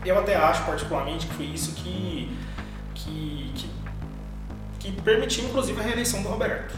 Eu 0.06 0.20
até 0.20 0.36
acho 0.36 0.64
particularmente 0.66 1.28
que 1.28 1.34
foi 1.34 1.46
isso 1.46 1.74
que, 1.74 2.36
que, 2.94 3.52
que, 3.56 3.70
que 4.80 5.02
permitiu 5.02 5.46
inclusive 5.46 5.80
a 5.80 5.84
reeleição 5.84 6.22
do 6.22 6.30
Roberto 6.30 6.74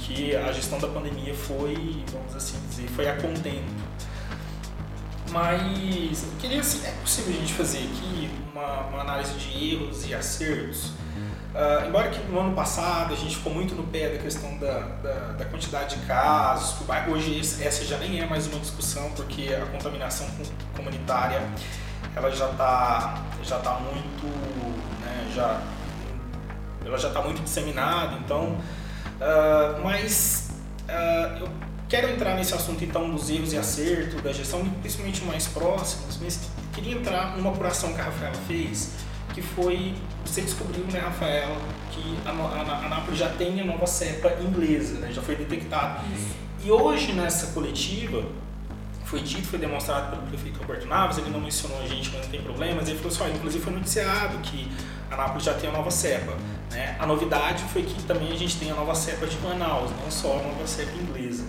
porque 0.00 0.34
a 0.34 0.50
gestão 0.50 0.78
da 0.78 0.88
pandemia 0.88 1.34
foi, 1.34 2.02
vamos 2.10 2.34
assim 2.34 2.58
dizer, 2.70 2.88
foi 2.88 3.08
a 3.08 3.16
contento. 3.16 3.90
Mas 5.30 6.24
eu 6.24 6.30
queria, 6.40 6.60
assim, 6.60 6.84
é 6.86 6.90
possível 7.02 7.34
a 7.34 7.36
gente 7.36 7.52
fazer 7.52 7.78
aqui 7.78 8.30
uma, 8.52 8.80
uma 8.88 9.00
análise 9.02 9.34
de 9.34 9.74
erros 9.74 10.06
e 10.08 10.14
acertos. 10.14 10.92
Ah, 11.54 11.84
embora 11.86 12.08
que 12.08 12.18
no 12.30 12.40
ano 12.40 12.54
passado 12.54 13.12
a 13.12 13.16
gente 13.16 13.36
ficou 13.36 13.52
muito 13.52 13.74
no 13.74 13.82
pé 13.84 14.08
da 14.08 14.18
questão 14.18 14.56
da, 14.58 14.80
da, 15.02 15.32
da 15.32 15.44
quantidade 15.44 15.96
de 15.96 16.06
casos, 16.06 16.78
que 16.78 17.10
hoje 17.10 17.38
essa 17.38 17.84
já 17.84 17.98
nem 17.98 18.20
é 18.20 18.26
mais 18.26 18.46
uma 18.46 18.58
discussão, 18.58 19.10
porque 19.12 19.52
a 19.54 19.66
contaminação 19.66 20.26
com- 20.28 20.76
comunitária 20.76 21.42
ela 22.16 22.30
já 22.30 22.50
está 22.50 23.22
já 23.44 23.58
tá 23.58 23.74
muito, 23.74 24.26
né, 25.00 25.32
já, 25.34 25.60
ela 26.84 26.98
já 26.98 27.08
está 27.08 27.20
muito 27.20 27.42
disseminada, 27.42 28.16
então 28.24 28.56
ah, 29.20 29.80
mas 29.82 30.50
ah, 30.88 31.36
eu 31.40 31.48
quero 31.88 32.08
entrar 32.08 32.34
nesse 32.36 32.54
assunto 32.54 32.84
então 32.84 33.10
dos 33.10 33.28
erros 33.28 33.52
e 33.52 33.58
acertos 33.58 34.22
da 34.22 34.32
gestão, 34.32 34.64
principalmente 34.80 35.24
mais 35.24 35.46
próximos, 35.48 36.18
mas 36.22 36.48
queria 36.72 36.94
entrar 36.94 37.36
numa 37.36 37.50
apuração 37.50 37.92
que 37.92 38.00
a 38.00 38.04
Rafaela 38.04 38.36
fez, 38.46 38.92
que 39.34 39.42
foi, 39.42 39.94
você 40.24 40.40
descobriu, 40.40 40.84
né, 40.92 41.00
Rafaela, 41.00 41.56
que 41.90 42.18
a, 42.24 42.30
a, 42.30 42.86
a 42.86 42.88
Nápoles 42.88 43.18
já 43.18 43.28
tem 43.28 43.60
a 43.60 43.64
nova 43.64 43.86
cepa 43.86 44.32
inglesa, 44.40 44.98
né, 45.00 45.12
já 45.12 45.20
foi 45.20 45.36
detectado. 45.36 46.04
E 46.62 46.70
hoje 46.70 47.12
nessa 47.12 47.48
coletiva, 47.48 48.24
foi 49.04 49.20
dito, 49.20 49.48
foi 49.48 49.58
demonstrado 49.58 50.10
pelo 50.10 50.22
prefeito 50.28 50.60
Roberto 50.60 50.86
Naves, 50.86 51.18
ele 51.18 51.30
não 51.30 51.40
mencionou 51.40 51.80
a 51.80 51.86
gente, 51.86 52.10
mas 52.10 52.22
não 52.22 52.30
tem 52.30 52.42
problemas, 52.42 52.88
ele 52.88 52.98
falou 52.98 53.12
assim, 53.12 53.36
inclusive 53.36 53.64
foi 53.64 53.72
noticiado 53.72 54.38
que 54.38 54.70
a 55.10 55.16
Nápoles 55.16 55.42
já 55.42 55.54
tem 55.54 55.68
a 55.68 55.72
nova 55.72 55.90
cepa. 55.90 56.36
Né? 56.70 56.96
A 56.98 57.06
novidade 57.06 57.64
foi 57.64 57.82
que 57.82 58.02
também 58.04 58.32
a 58.32 58.36
gente 58.36 58.56
tem 58.58 58.70
a 58.70 58.74
nova 58.74 58.94
cepa 58.94 59.26
de 59.26 59.36
Manaus, 59.38 59.90
não 60.02 60.10
só 60.10 60.38
a 60.38 60.42
nova 60.42 60.66
cepa 60.66 60.92
inglesa. 60.92 61.44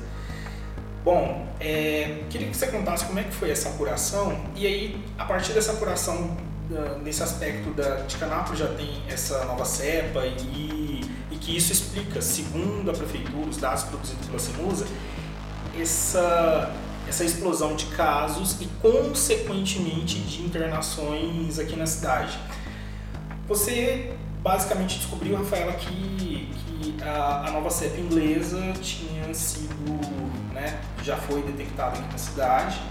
Bom, 1.03 1.47
é, 1.59 2.23
queria 2.29 2.47
que 2.47 2.55
você 2.55 2.67
contasse 2.67 3.05
como 3.05 3.19
é 3.19 3.23
que 3.23 3.31
foi 3.31 3.49
essa 3.49 3.69
apuração 3.69 4.39
e 4.55 4.67
aí, 4.67 5.03
a 5.17 5.25
partir 5.25 5.53
dessa 5.53 5.71
apuração, 5.71 6.37
nesse 7.03 7.21
aspecto 7.21 7.71
da, 7.71 7.95
de 8.01 8.17
Nápoles 8.17 8.59
já 8.59 8.67
tem 8.67 9.01
essa 9.09 9.43
nova 9.45 9.65
cepa 9.65 10.25
e, 10.25 11.01
e 11.31 11.35
que 11.37 11.57
isso 11.57 11.71
explica, 11.71 12.21
segundo 12.21 12.89
a 12.89 12.93
prefeitura, 12.93 13.49
os 13.49 13.57
dados 13.57 13.83
produzidos 13.83 14.27
pela 14.27 14.39
Semusa, 14.39 14.87
essa 15.79 16.71
essa 17.07 17.25
explosão 17.25 17.75
de 17.75 17.87
casos 17.87 18.61
e, 18.61 18.67
consequentemente, 18.81 20.19
de 20.19 20.43
internações 20.43 21.59
aqui 21.59 21.75
na 21.75 21.85
cidade. 21.85 22.39
Você 23.47 24.13
basicamente 24.41 24.97
descobriu, 24.97 25.37
Rafaela, 25.37 25.73
que, 25.73 26.49
que 26.57 27.03
a, 27.03 27.47
a 27.47 27.51
nova 27.51 27.69
cepa 27.69 27.97
inglesa 27.99 28.73
tinha 28.81 29.33
sido, 29.33 30.53
né, 30.53 30.79
já 31.03 31.15
foi 31.15 31.41
detectada 31.43 31.99
aqui 31.99 32.11
na 32.11 32.17
cidade 32.17 32.81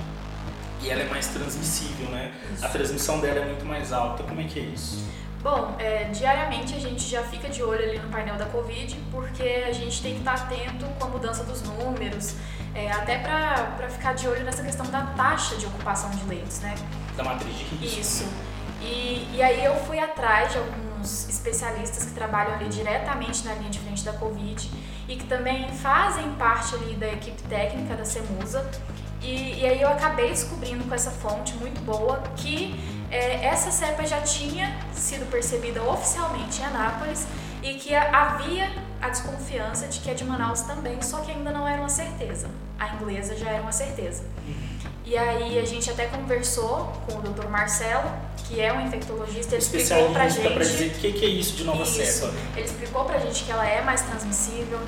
e 0.82 0.90
ela 0.90 1.02
é 1.02 1.08
mais 1.08 1.26
transmissível, 1.28 2.08
né? 2.08 2.32
Isso. 2.54 2.64
A 2.64 2.68
transmissão 2.68 3.20
dela 3.20 3.40
é 3.40 3.44
muito 3.44 3.66
mais 3.66 3.92
alta. 3.92 4.22
Como 4.22 4.40
é 4.40 4.44
que 4.44 4.58
é 4.58 4.62
isso? 4.62 5.04
Bom, 5.42 5.74
é, 5.78 6.04
diariamente 6.04 6.74
a 6.74 6.78
gente 6.78 7.02
já 7.02 7.22
fica 7.22 7.48
de 7.48 7.62
olho 7.62 7.82
ali 7.82 7.98
no 7.98 8.08
painel 8.08 8.36
da 8.36 8.46
Covid, 8.46 8.94
porque 9.10 9.42
a 9.42 9.72
gente 9.72 10.02
tem 10.02 10.14
que 10.14 10.18
estar 10.20 10.34
atento 10.34 10.84
com 10.98 11.04
a 11.04 11.08
mudança 11.08 11.44
dos 11.44 11.62
números, 11.62 12.34
é, 12.74 12.90
até 12.90 13.18
para 13.18 13.88
ficar 13.88 14.14
de 14.14 14.28
olho 14.28 14.44
nessa 14.44 14.62
questão 14.62 14.86
da 14.86 15.02
taxa 15.16 15.56
de 15.56 15.66
ocupação 15.66 16.10
de 16.10 16.24
leitos, 16.24 16.60
né? 16.60 16.74
Da 17.16 17.24
matriz 17.24 17.54
de 17.56 17.64
risco. 17.64 18.00
Isso. 18.00 18.28
E, 18.80 19.28
e 19.34 19.42
aí 19.42 19.64
eu 19.64 19.76
fui 19.84 19.98
atrás 19.98 20.52
de 20.52 20.58
alguns 20.58 21.28
especialistas 21.28 22.04
que 22.04 22.12
trabalham 22.12 22.54
ali 22.54 22.68
diretamente 22.68 23.44
na 23.44 23.54
linha 23.54 23.70
de 23.70 23.78
frente 23.78 24.04
da 24.04 24.12
Covid 24.12 24.70
e 25.08 25.16
que 25.16 25.24
também 25.24 25.68
fazem 25.68 26.30
parte 26.32 26.74
ali 26.74 26.94
da 26.94 27.08
equipe 27.08 27.42
técnica 27.42 27.94
da 27.94 28.04
CEMUSA. 28.04 28.70
E, 29.20 29.60
e 29.60 29.66
aí 29.66 29.80
eu 29.80 29.88
acabei 29.88 30.28
descobrindo 30.30 30.84
com 30.84 30.94
essa 30.94 31.10
fonte 31.10 31.54
muito 31.54 31.80
boa 31.82 32.22
que 32.36 32.74
é, 33.10 33.44
essa 33.44 33.70
cepa 33.70 34.06
já 34.06 34.20
tinha 34.22 34.78
sido 34.92 35.28
percebida 35.30 35.82
oficialmente 35.82 36.62
em 36.62 36.64
Anápolis 36.64 37.26
e 37.62 37.74
que 37.74 37.94
havia 37.94 38.70
a 39.00 39.08
desconfiança 39.08 39.86
de 39.86 40.00
que 40.00 40.10
a 40.10 40.14
de 40.14 40.24
Manaus 40.24 40.62
também, 40.62 41.00
só 41.02 41.20
que 41.20 41.30
ainda 41.30 41.50
não 41.50 41.66
era 41.66 41.80
uma 41.80 41.88
certeza. 41.88 42.48
A 42.78 42.94
inglesa 42.94 43.36
já 43.36 43.50
era 43.50 43.62
uma 43.62 43.72
certeza. 43.72 44.22
E 45.04 45.16
aí 45.16 45.58
a 45.58 45.64
gente 45.64 45.90
até 45.90 46.06
conversou 46.06 46.92
com 47.06 47.18
o 47.18 47.22
Dr. 47.22 47.48
Marcelo, 47.48 48.10
que 48.46 48.60
é 48.60 48.72
um 48.72 48.86
infectologista, 48.86 49.56
ele 49.56 49.62
explicou 49.62 50.12
pra 50.12 50.28
gente. 50.28 50.52
Pra 50.52 50.62
dizer 50.62 50.86
o 50.88 50.90
que, 50.90 51.12
que 51.12 51.24
é 51.24 51.28
isso 51.28 51.56
de 51.56 51.64
nova 51.64 51.82
isso. 51.82 51.94
cepa. 51.94 52.32
Ele 52.56 52.66
explicou 52.66 53.04
pra 53.04 53.18
gente 53.18 53.44
que 53.44 53.50
ela 53.50 53.66
é 53.66 53.82
mais 53.82 54.02
transmissível, 54.02 54.78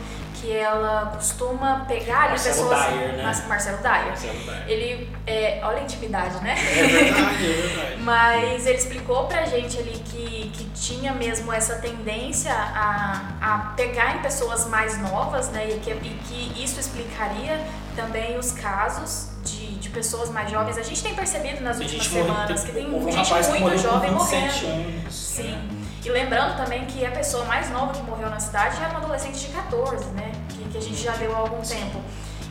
que 0.43 0.53
ela 0.53 1.13
costuma 1.15 1.85
pegar 1.87 2.31
Marcelo 2.31 2.69
pessoas. 2.69 2.87
Dyer, 2.87 3.13
né? 3.13 3.23
Marcelo 3.47 3.79
Dyer. 3.79 4.07
Marcelo 4.07 4.39
Dyer. 4.45 4.69
Ele. 4.69 5.09
É, 5.25 5.61
olha 5.63 5.79
a 5.79 5.83
intimidade, 5.85 6.43
né? 6.43 6.57
É 6.59 6.87
verdade, 6.89 7.47
é 7.47 7.63
verdade. 7.63 7.97
Mas 8.03 8.67
ele 8.67 8.77
explicou 8.77 9.29
pra 9.29 9.47
gente 9.47 9.79
ali 9.79 10.03
que, 10.05 10.51
que 10.53 10.65
tinha 10.75 11.13
mesmo 11.15 11.53
essa 11.53 11.77
tendência 11.77 12.53
a, 12.53 13.21
a 13.41 13.59
pegar 13.77 14.17
em 14.17 14.19
pessoas 14.19 14.67
mais 14.67 15.01
novas, 15.01 15.49
né? 15.51 15.69
E 15.71 15.79
que, 15.79 15.91
e 15.91 16.21
que 16.27 16.63
isso 16.63 16.81
explicaria 16.81 17.65
também 17.95 18.37
os 18.37 18.51
casos 18.51 19.29
de, 19.45 19.77
de 19.77 19.91
pessoas 19.91 20.29
mais 20.29 20.51
jovens. 20.51 20.77
A 20.77 20.83
gente 20.83 21.01
tem 21.05 21.15
percebido 21.15 21.63
nas 21.63 21.79
últimas 21.79 22.07
semanas 22.07 22.65
que 22.65 22.73
tem 22.73 22.87
um 22.93 23.11
gente 23.11 23.33
muito 23.33 23.79
jovem 23.79 24.11
morrendo. 24.11 24.67
Anos, 24.67 25.15
Sim. 25.15 25.53
Né? 25.53 25.82
E 26.05 26.11
lembrando 26.11 26.57
também 26.57 26.85
que 26.87 27.05
a 27.07 27.13
pessoa 27.13 27.45
mais 27.45 27.71
nova 27.71 27.93
que 27.93 28.03
morreu 28.03 28.29
na 28.29 28.41
cidade 28.41 28.77
era 28.77 28.89
uma 28.91 28.99
adolescente 28.99 29.39
de 29.39 29.49
14, 29.49 30.05
né? 30.11 30.33
Que, 30.49 30.69
que 30.69 30.79
a 30.79 30.81
gente 30.81 30.97
já 30.97 31.13
deu 31.13 31.35
há 31.35 31.39
algum 31.39 31.63
tempo. 31.63 32.03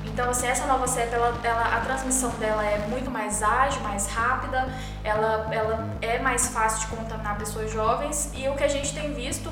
Então, 0.05 0.29
assim, 0.29 0.47
essa 0.47 0.65
nova 0.65 0.87
cepa, 0.87 1.15
ela, 1.15 1.39
ela, 1.43 1.77
a 1.77 1.79
transmissão 1.81 2.29
dela 2.31 2.65
é 2.65 2.77
muito 2.87 3.11
mais 3.11 3.43
ágil, 3.43 3.81
mais 3.81 4.07
rápida, 4.07 4.67
ela, 5.03 5.47
ela 5.51 5.89
é 6.01 6.19
mais 6.19 6.47
fácil 6.47 6.81
de 6.81 6.95
contaminar 6.95 7.37
pessoas 7.37 7.71
jovens 7.71 8.31
e 8.33 8.47
o 8.47 8.55
que 8.55 8.63
a 8.63 8.67
gente 8.67 8.93
tem 8.93 9.13
visto 9.13 9.51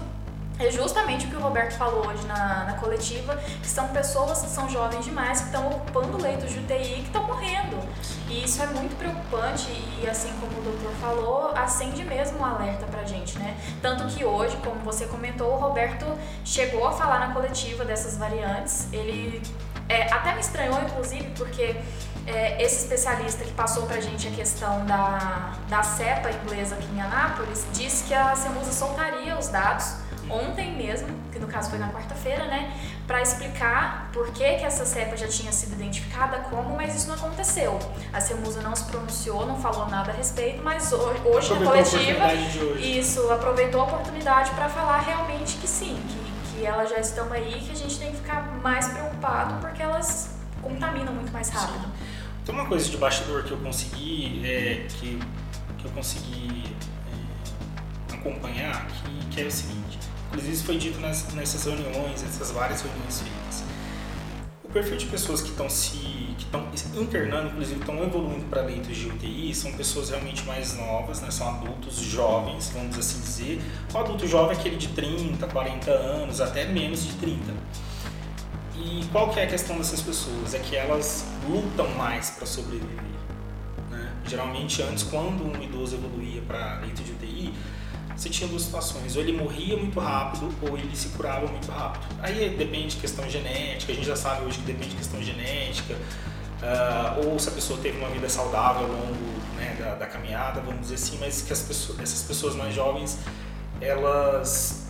é 0.60 0.70
justamente 0.70 1.26
o 1.26 1.30
que 1.30 1.38
o 1.38 1.40
Roberto 1.40 1.74
falou 1.78 2.06
hoje 2.06 2.26
na, 2.28 2.66
na 2.66 2.74
coletiva, 2.74 3.36
que 3.62 3.68
são 3.68 3.88
pessoas 3.88 4.42
que 4.42 4.50
são 4.50 4.70
jovens 4.70 5.06
demais, 5.06 5.40
que 5.40 5.46
estão 5.46 5.68
ocupando 5.70 6.22
leitos 6.22 6.52
de 6.52 6.60
UTI 6.60 6.96
que 6.96 7.08
estão 7.08 7.24
morrendo. 7.24 7.80
E 8.28 8.44
isso 8.44 8.62
é 8.62 8.68
muito 8.68 8.96
preocupante 8.98 9.70
e, 9.72 10.08
assim 10.08 10.32
como 10.40 10.60
o 10.60 10.64
doutor 10.64 10.92
falou, 11.00 11.52
acende 11.56 12.04
mesmo 12.04 12.40
um 12.40 12.46
alerta 12.46 12.86
pra 12.88 13.04
gente, 13.06 13.40
né? 13.40 13.58
Tanto 13.82 14.06
que 14.14 14.26
hoje, 14.26 14.58
como 14.58 14.80
você 14.82 15.06
comentou, 15.06 15.54
o 15.54 15.58
Roberto 15.58 16.06
chegou 16.44 16.86
a 16.86 16.92
falar 16.92 17.20
na 17.20 17.34
coletiva 17.34 17.86
dessas 17.86 18.18
variantes, 18.18 18.92
ele 18.92 19.42
é, 19.88 20.12
até 20.14 20.34
me 20.34 20.42
estranhou, 20.42 20.80
inclusive, 20.82 21.32
porque 21.36 21.76
é, 22.28 22.62
esse 22.62 22.84
especialista 22.84 23.46
que 23.46 23.52
passou 23.54 23.88
pra 23.88 24.00
gente 24.02 24.28
a 24.28 24.32
questão 24.32 24.86
da, 24.86 25.54
da 25.70 25.82
cepa 25.82 26.30
inglesa 26.30 26.76
aqui 26.76 26.88
em 26.94 27.02
Anápolis 27.02 27.66
disse 27.74 28.04
que 28.04 28.14
a 28.14 28.36
CEMUSA 28.36 28.74
soltaria 28.74 29.38
os 29.38 29.48
dados 29.48 30.09
ontem 30.30 30.76
mesmo, 30.76 31.08
que 31.32 31.40
no 31.40 31.48
caso 31.48 31.70
foi 31.70 31.80
na 31.80 31.90
quarta-feira, 31.90 32.46
né, 32.46 32.74
para 33.08 33.22
explicar 33.22 34.10
por 34.14 34.32
que, 34.32 34.44
que 34.44 34.64
essa 34.64 34.86
cepa 34.86 35.18
já 35.18 35.28
tinha 35.28 35.52
sido 35.52 35.74
identificada, 35.74 36.40
como, 36.50 36.76
mas 36.76 36.96
isso 36.96 37.08
não 37.08 37.16
aconteceu. 37.16 37.80
A 38.14 38.22
CEMUSA 38.22 38.62
não 38.62 38.76
se 38.76 38.86
pronunciou, 38.86 39.46
não 39.46 39.60
falou 39.60 39.88
nada 39.88 40.12
a 40.12 40.16
respeito, 40.16 40.62
mas 40.64 40.92
hoje, 40.94 41.22
hoje 41.26 41.54
na 41.54 41.66
coletiva, 41.66 42.34
isso, 42.80 43.32
aproveitou 43.32 43.82
a 43.82 43.86
oportunidade 43.86 44.52
para 44.52 44.70
falar 44.70 45.00
realmente 45.00 45.58
que 45.58 45.68
sim, 45.68 46.00
que, 46.08 46.60
que 46.60 46.66
elas 46.66 46.90
já 46.90 47.00
estão 47.00 47.32
aí, 47.34 47.60
que 47.66 47.72
a 47.72 47.76
gente 47.76 47.98
tem 47.98 48.12
que 48.12 48.18
ficar 48.18 48.44
mais 48.62 48.88
preocupado 48.90 49.56
porque 49.60 49.82
elas 49.82 50.38
contaminam 50.62 51.14
muito 51.14 51.32
mais 51.32 51.50
rápido. 51.50 51.86
Sim. 51.86 52.20
Tem 52.46 52.56
uma 52.56 52.66
coisa 52.68 52.90
de 52.90 52.98
bastidor 52.98 53.44
que 53.44 53.52
eu 53.52 53.58
consegui, 53.58 54.42
é, 54.46 54.86
que, 54.88 55.20
que 55.78 55.86
eu 55.86 55.92
consegui 55.92 56.76
é, 58.12 58.16
acompanhar, 58.16 58.88
que, 58.88 59.26
que 59.28 59.42
é 59.42 59.46
o 59.46 59.52
seguinte 59.52 59.89
Inclusive 60.30 60.54
isso 60.54 60.64
foi 60.64 60.78
dito 60.78 61.00
nessas 61.00 61.66
reuniões, 61.66 62.22
nessas 62.24 62.52
várias 62.52 62.82
reuniões 62.82 63.22
feitas. 63.22 63.64
O 64.64 64.70
perfil 64.70 64.98
de 64.98 65.06
pessoas 65.08 65.42
que 65.42 65.50
estão 65.50 65.70
se 65.70 66.30
que 66.38 66.46
estão 66.46 67.02
internando, 67.02 67.50
inclusive 67.50 67.80
estão 67.80 68.02
evoluindo 68.02 68.46
para 68.46 68.62
leitos 68.62 68.96
de 68.96 69.08
UTI, 69.08 69.54
são 69.54 69.74
pessoas 69.74 70.10
realmente 70.10 70.44
mais 70.46 70.78
novas, 70.78 71.22
né? 71.22 71.30
são 71.30 71.50
adultos 71.50 71.98
jovens, 71.98 72.72
vamos 72.74 72.98
assim 72.98 73.20
dizer. 73.20 73.62
O 73.94 73.98
adulto 73.98 74.28
jovem 74.28 74.56
é 74.56 74.60
aquele 74.60 74.78
de 74.78 74.88
30, 74.90 75.46
40 75.48 75.92
anos, 75.92 76.40
até 76.40 76.66
menos 76.66 77.04
de 77.04 77.14
30. 77.14 77.54
E 78.76 79.06
qual 79.12 79.30
que 79.30 79.40
é 79.40 79.44
a 79.44 79.48
questão 79.48 79.78
dessas 79.78 80.02
pessoas? 80.02 80.54
É 80.54 80.60
que 80.60 80.76
elas 80.76 81.26
lutam 81.48 81.90
mais 81.96 82.30
para 82.30 82.46
sobreviver. 82.46 83.04
Né? 83.92 84.14
Geralmente 84.26 84.82
antes, 84.82 85.04
quando 85.04 85.44
um 85.44 85.62
idoso 85.62 85.96
evoluía 85.96 86.42
para 86.42 86.80
leito 86.80 87.04
de 87.04 87.12
UTI, 87.12 87.54
você 88.20 88.30
tinha 88.30 88.50
duas 88.50 88.64
situações, 88.64 89.16
ou 89.16 89.22
ele 89.22 89.32
morria 89.32 89.78
muito 89.78 89.98
rápido 89.98 90.54
ou 90.62 90.78
ele 90.78 90.94
se 90.94 91.08
curava 91.10 91.48
muito 91.48 91.72
rápido. 91.72 92.06
Aí 92.22 92.50
depende 92.50 92.96
de 92.96 92.98
questão 92.98 93.30
genética, 93.30 93.94
a 93.94 93.96
gente 93.96 94.06
já 94.06 94.16
sabe 94.16 94.46
hoje 94.46 94.58
que 94.58 94.66
depende 94.66 94.90
de 94.90 94.98
questão 94.98 95.24
genética, 95.24 95.94
uh, 95.94 97.30
ou 97.30 97.40
se 97.40 97.48
a 97.48 97.52
pessoa 97.54 97.80
teve 97.80 97.98
uma 97.98 98.10
vida 98.10 98.28
saudável 98.28 98.88
ao 98.88 98.92
longo 98.92 99.16
né, 99.56 99.74
da, 99.80 99.96
da, 99.96 100.06
caminhada, 100.06 100.60
vamos 100.60 100.82
dizer 100.82 100.96
assim, 100.96 101.18
mas 101.22 101.42
que 101.44 101.54
as 101.54 101.62
pessoas, 101.62 102.00
essas 102.00 102.24
pessoas 102.24 102.56
mais 102.56 102.76
jovens, 102.76 103.18
elas 103.80 104.86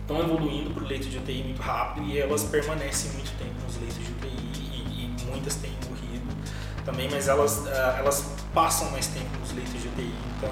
estão 0.00 0.18
evoluindo 0.18 0.70
para 0.70 0.82
o 0.82 0.86
leito 0.86 1.08
de 1.08 1.16
UTI 1.16 1.44
muito 1.44 1.62
rápido 1.62 2.08
e 2.08 2.18
elas 2.18 2.42
permanecem 2.42 3.12
muito 3.12 3.30
tempo 3.38 3.54
nos 3.64 3.76
leitos 3.76 3.98
de 3.98 4.10
UTI 4.10 4.52
e, 4.58 5.04
e 5.04 5.26
muitas 5.30 5.54
têm 5.54 5.70
morrido 5.88 6.26
também, 6.84 7.08
mas 7.08 7.28
elas, 7.28 7.58
uh, 7.58 7.98
elas 7.98 8.32
passam 8.52 8.90
mais 8.90 9.06
tempo 9.06 9.30
nos 9.38 9.52
leitos 9.52 9.80
de 9.80 9.86
UTI, 9.86 10.12
então 10.36 10.50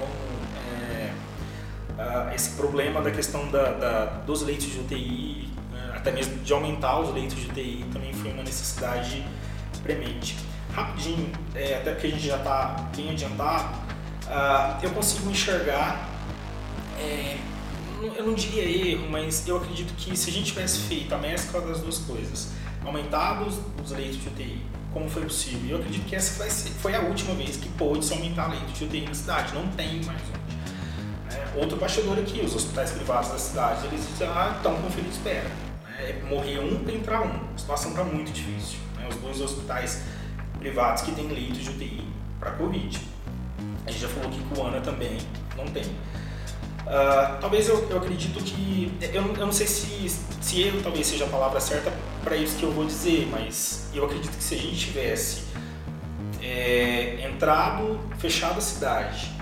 uh, 1.97 2.33
esse 2.33 2.51
problema 2.51 3.01
da 3.01 3.11
questão 3.11 3.49
da, 3.49 3.71
da, 3.73 4.05
dos 4.25 4.41
leitos 4.41 4.67
de 4.67 4.79
UTI, 4.79 5.49
né, 5.71 5.93
até 5.95 6.11
mesmo 6.11 6.37
de 6.43 6.53
aumentar 6.53 6.99
os 6.99 7.13
leitos 7.13 7.35
de 7.35 7.49
UTI, 7.49 7.85
também 7.91 8.13
foi 8.13 8.31
uma 8.31 8.43
necessidade 8.43 9.25
premente. 9.81 10.37
Rapidinho, 10.73 11.31
é, 11.53 11.77
até 11.77 11.91
porque 11.91 12.07
a 12.07 12.09
gente 12.09 12.25
já 12.25 12.37
está 12.37 12.89
bem 12.95 13.11
adiantado, 13.11 13.75
uh, 14.25 14.83
eu 14.83 14.89
consigo 14.89 15.29
enxergar, 15.29 16.09
é, 16.99 17.37
eu 18.15 18.25
não 18.25 18.33
diria 18.33 18.63
erro, 18.63 19.07
mas 19.09 19.47
eu 19.47 19.57
acredito 19.57 19.93
que 19.95 20.17
se 20.17 20.29
a 20.29 20.33
gente 20.33 20.47
tivesse 20.47 20.79
feito 20.87 21.13
a 21.13 21.17
mescla 21.17 21.61
das 21.61 21.79
duas 21.79 21.99
coisas, 21.99 22.51
aumentado 22.83 23.45
os, 23.45 23.59
os 23.83 23.91
leitos 23.91 24.19
de 24.19 24.27
UTI, 24.27 24.61
como 24.93 25.09
foi 25.09 25.23
possível. 25.23 25.71
Eu 25.71 25.77
acredito 25.77 26.05
que 26.05 26.15
essa 26.15 26.43
foi 26.79 26.95
a 26.95 27.01
última 27.01 27.33
vez 27.33 27.57
que 27.57 27.67
pôde 27.69 28.05
se 28.05 28.13
aumentar 28.13 28.47
leitos 28.47 28.77
de 28.77 28.85
UTI 28.85 29.01
na 29.01 29.13
cidade. 29.13 29.53
Não 29.53 29.67
tem 29.69 30.03
mais 30.03 30.21
um. 30.21 30.42
Outro 31.55 31.77
bastidor 31.77 32.17
aqui, 32.17 32.41
os 32.41 32.55
hospitais 32.55 32.91
privados 32.91 33.29
da 33.29 33.37
cidade, 33.37 33.87
eles 33.87 34.07
já 34.17 34.51
estão 34.55 34.75
com 34.75 34.89
fila 34.89 35.07
de 35.07 35.13
espera. 35.13 35.49
Né? 35.85 36.21
Morrer 36.29 36.59
um 36.59 36.83
para 36.83 36.93
entrar 36.93 37.21
um. 37.21 37.53
A 37.53 37.57
situação 37.57 37.91
está 37.91 38.03
muito 38.03 38.31
difícil. 38.31 38.79
Né? 38.97 39.07
Os 39.09 39.15
dois 39.17 39.41
hospitais 39.41 40.03
privados 40.59 41.03
que 41.03 41.11
têm 41.11 41.27
leitos 41.27 41.59
de 41.59 41.69
UTI 41.69 42.07
para 42.39 42.51
Covid. 42.51 42.99
A 43.85 43.91
gente 43.91 44.01
já 44.01 44.07
falou 44.07 44.29
que 44.29 44.39
Cuana 44.55 44.81
também 44.81 45.17
não 45.57 45.65
tem. 45.65 45.83
Uh, 45.83 47.39
talvez 47.39 47.67
eu, 47.69 47.87
eu 47.89 47.97
acredito 47.97 48.43
que. 48.43 48.91
Eu, 49.01 49.23
eu 49.35 49.45
não 49.45 49.51
sei 49.51 49.67
se, 49.67 50.09
se 50.41 50.61
erro 50.61 50.81
talvez 50.81 51.07
seja 51.07 51.25
a 51.25 51.27
palavra 51.29 51.59
certa 51.59 51.91
para 52.23 52.35
isso 52.35 52.57
que 52.57 52.63
eu 52.63 52.71
vou 52.71 52.85
dizer, 52.85 53.27
mas 53.31 53.89
eu 53.93 54.05
acredito 54.05 54.35
que 54.35 54.43
se 54.43 54.55
a 54.55 54.57
gente 54.57 54.77
tivesse 54.77 55.43
é, 56.41 57.29
entrado, 57.29 57.99
fechado 58.17 58.57
a 58.57 58.61
cidade 58.61 59.32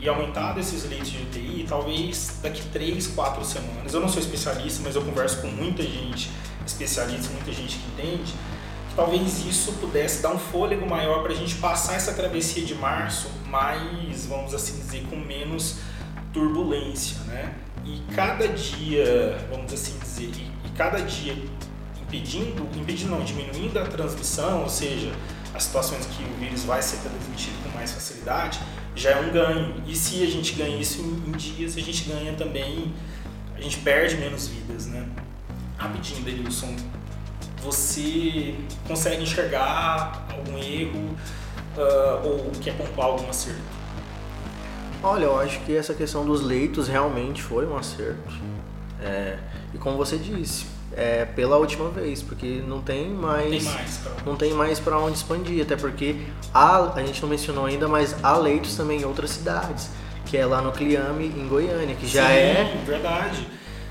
e, 0.00 0.08
aumentado 0.08 0.58
esses 0.58 0.88
leitos 0.88 1.10
de 1.10 1.22
UTI, 1.22 1.66
talvez 1.68 2.38
daqui 2.42 2.62
3, 2.72 3.08
4 3.08 3.44
semanas, 3.44 3.92
eu 3.92 4.00
não 4.00 4.08
sou 4.08 4.20
especialista, 4.20 4.80
mas 4.82 4.94
eu 4.94 5.02
converso 5.02 5.40
com 5.40 5.48
muita 5.48 5.82
gente 5.82 6.30
especialista, 6.66 7.32
muita 7.32 7.52
gente 7.52 7.78
que 7.78 7.86
entende, 7.92 8.32
que 8.88 8.94
talvez 8.94 9.44
isso 9.44 9.72
pudesse 9.74 10.22
dar 10.22 10.30
um 10.30 10.38
fôlego 10.38 10.88
maior 10.88 11.22
para 11.22 11.32
a 11.32 11.34
gente 11.34 11.56
passar 11.56 11.94
essa 11.94 12.12
travessia 12.12 12.64
de 12.64 12.74
março 12.74 13.28
mais, 13.46 14.26
vamos 14.26 14.54
assim 14.54 14.78
dizer, 14.78 15.06
com 15.10 15.16
menos 15.16 15.78
turbulência, 16.32 17.16
né? 17.26 17.54
E 17.84 18.02
cada 18.14 18.48
dia, 18.48 19.46
vamos 19.50 19.72
assim 19.72 19.98
dizer, 19.98 20.30
e, 20.36 20.50
e 20.66 20.70
cada 20.76 21.00
dia 21.00 21.36
impedindo, 22.02 22.66
impedindo 22.76 23.10
não, 23.10 23.22
diminuindo 23.22 23.78
a 23.78 23.84
transmissão, 23.84 24.62
ou 24.62 24.68
seja, 24.68 25.12
as 25.54 25.64
situações 25.64 26.06
que 26.06 26.22
o 26.22 26.34
vírus 26.38 26.64
vai 26.64 26.80
ser 26.82 26.98
transmitido 26.98 27.56
com 27.62 27.76
mais 27.76 27.92
facilidade, 27.92 28.60
já 28.98 29.10
é 29.10 29.20
um 29.20 29.30
ganho. 29.30 29.82
E 29.86 29.94
se 29.94 30.22
a 30.22 30.26
gente 30.26 30.54
ganha 30.54 30.76
isso 30.76 31.00
em, 31.00 31.28
em 31.28 31.32
dias, 31.32 31.76
a 31.76 31.80
gente 31.80 32.08
ganha 32.08 32.32
também, 32.34 32.92
a 33.54 33.60
gente 33.60 33.78
perde 33.78 34.16
menos 34.16 34.48
vidas, 34.48 34.86
né? 34.86 35.08
Rapidinho, 35.76 36.22
Denilson, 36.22 36.74
você 37.62 38.54
consegue 38.86 39.22
enxergar 39.22 40.26
algum 40.32 40.58
erro 40.58 41.16
uh, 41.76 42.26
ou 42.26 42.50
quer 42.60 42.76
pontuar 42.76 43.08
algum 43.08 43.28
acerto? 43.30 43.60
Olha, 45.02 45.24
eu 45.24 45.40
acho 45.40 45.60
que 45.60 45.76
essa 45.76 45.94
questão 45.94 46.26
dos 46.26 46.40
leitos 46.40 46.88
realmente 46.88 47.40
foi 47.40 47.64
um 47.66 47.76
acerto. 47.76 48.34
É, 49.00 49.38
e 49.72 49.78
como 49.78 49.96
você 49.96 50.18
disse, 50.18 50.66
é, 50.98 51.24
pela 51.24 51.56
última 51.56 51.88
vez, 51.90 52.22
porque 52.24 52.60
não 52.66 52.82
tem 52.82 53.08
mais, 53.08 53.48
tem 53.50 53.62
mais 53.62 54.00
não 54.26 54.36
tem 54.36 54.52
mais 54.52 54.80
para 54.80 54.98
onde 54.98 55.16
expandir, 55.16 55.62
até 55.62 55.76
porque 55.76 56.16
há, 56.52 56.92
a 56.92 57.02
gente 57.06 57.22
não 57.22 57.28
mencionou 57.28 57.66
ainda, 57.66 57.86
mas 57.86 58.16
há 58.20 58.36
leitos 58.36 58.74
também 58.74 59.00
em 59.00 59.04
outras 59.04 59.30
cidades, 59.30 59.88
que 60.26 60.36
é 60.36 60.44
lá 60.44 60.60
no 60.60 60.72
Cliame, 60.72 61.26
em 61.26 61.46
Goiânia, 61.46 61.94
que 61.94 62.06
já 62.06 62.26
Sim, 62.26 62.32
é 62.32 62.82
verdade. 62.84 63.46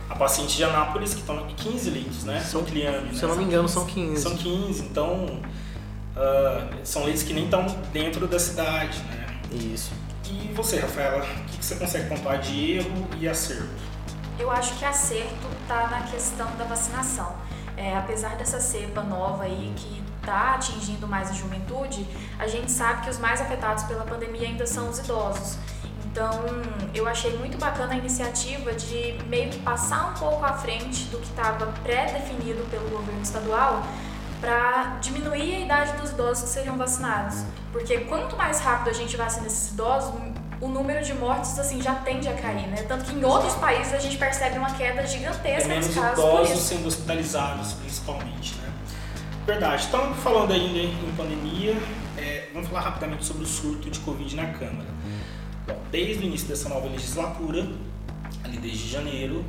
A 0.10 0.16
paciente 0.16 0.58
de 0.58 0.64
Anápolis 0.66 1.14
que 1.14 1.22
estão 1.22 1.48
15 1.48 1.90
leitos, 1.90 2.24
né? 2.26 2.42
São 2.42 2.64
Cliame, 2.64 3.10
Se 3.10 3.16
né? 3.16 3.24
eu 3.24 3.30
não 3.30 3.36
me 3.38 3.44
engano, 3.46 3.70
são 3.70 3.86
15. 3.86 4.22
São 4.22 4.36
15, 4.36 4.84
então 4.84 5.42
uh, 6.16 6.70
são 6.84 7.06
leitos 7.06 7.24
que 7.24 7.34
nem 7.34 7.46
estão 7.46 7.66
dentro 7.94 8.28
da 8.28 8.38
cidade, 8.38 9.00
né? 9.00 9.28
Isso. 9.54 9.92
E 10.30 10.54
você, 10.54 10.80
Rafaela, 10.80 11.24
o 11.24 11.46
que 11.46 11.66
você 11.66 11.76
consegue 11.76 12.10
pontuar 12.10 12.40
de 12.42 12.74
erro 12.74 13.08
e 13.18 13.30
acerto? 13.30 13.87
Eu 14.40 14.52
acho 14.52 14.76
que 14.78 14.86
acerto 14.86 15.48
está 15.62 15.88
na 15.88 16.02
questão 16.04 16.48
da 16.58 16.66
vacinação. 16.66 17.36
É, 17.76 17.96
apesar 17.96 18.36
dessa 18.36 18.60
cepa 18.60 19.02
nova 19.02 19.44
aí 19.44 19.74
que 19.76 20.04
está 20.20 20.56
atingindo 20.56 21.08
mais 21.08 21.30
a 21.30 21.34
juventude, 21.34 22.06
a 22.38 22.48
gente 22.48 22.72
sabe 22.72 23.04
que 23.04 23.10
os 23.10 23.18
mais 23.18 23.40
afetados 23.40 23.84
pela 23.84 24.04
pandemia 24.04 24.48
ainda 24.48 24.66
são 24.66 24.90
os 24.90 25.00
idosos. 25.00 25.58
Então, 26.06 26.32
eu 26.94 27.08
achei 27.08 27.38
muito 27.38 27.58
bacana 27.58 27.94
a 27.94 27.98
iniciativa 27.98 28.74
de 28.74 29.20
meio 29.28 29.52
que 29.52 29.60
passar 29.60 30.10
um 30.10 30.14
pouco 30.16 30.44
à 30.44 30.54
frente 30.54 31.04
do 31.06 31.20
que 31.20 31.28
estava 31.28 31.68
pré-definido 31.84 32.64
pelo 32.72 32.90
governo 32.90 33.22
estadual 33.22 33.84
para 34.42 34.98
diminuir 35.02 35.56
a 35.56 35.60
idade 35.60 36.02
dos 36.02 36.12
idosos 36.12 36.44
que 36.46 36.50
sejam 36.50 36.78
vacinados. 36.78 37.44
Porque 37.72 38.00
quanto 38.02 38.36
mais 38.36 38.60
rápido 38.60 38.90
a 38.90 38.94
gente 38.94 39.16
vacina 39.16 39.48
esses 39.48 39.72
idosos, 39.72 40.14
o 40.60 40.68
número 40.68 41.04
de 41.04 41.14
mortes 41.14 41.58
assim 41.60 41.82
já 41.82 41.96
tende 41.96 42.28
a 42.28 42.34
cair, 42.34 42.68
né? 42.68 42.84
Tanto 42.88 43.06
que 43.06 43.16
em 43.16 43.24
outros 43.24 43.54
países 43.56 43.94
a 43.94 44.00
gente 44.00 44.18
percebe 44.18 44.58
uma 44.58 44.72
queda 44.72 45.06
gigantesca 45.06 45.76
nos 45.76 45.94
casos 45.94 46.24
idosos 46.24 46.60
sendo 46.60 46.88
hospitalizados, 46.88 47.74
principalmente, 47.74 48.56
né? 48.56 48.72
Verdade. 49.46 49.86
Então, 49.88 50.14
falando 50.16 50.52
ainda 50.52 50.80
em 50.80 51.14
pandemia, 51.16 51.78
é, 52.18 52.50
vamos 52.54 52.68
falar 52.68 52.82
rapidamente 52.82 53.24
sobre 53.24 53.44
o 53.44 53.48
surto 53.48 53.90
de 53.90 54.00
Covid 54.00 54.36
na 54.36 54.48
Câmara. 54.48 54.90
Bom, 55.66 55.82
desde 55.92 56.24
o 56.24 56.28
início 56.28 56.48
dessa 56.48 56.68
nova 56.70 56.88
legislatura, 56.88 57.68
ali 58.44 58.58
desde 58.58 58.90
janeiro, 58.90 59.46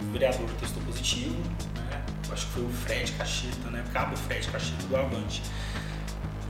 um 0.00 0.12
vereador 0.12 0.48
testou 0.58 0.82
positivo, 0.82 1.36
né? 1.76 2.02
Acho 2.32 2.46
que 2.46 2.52
foi 2.52 2.64
o 2.64 2.68
Fred 2.70 3.12
Cacheta, 3.12 3.70
né? 3.70 3.84
Cabo 3.92 4.16
Fred 4.16 4.48
Cacheta 4.48 4.82
do 4.86 4.96
Avante 4.96 5.42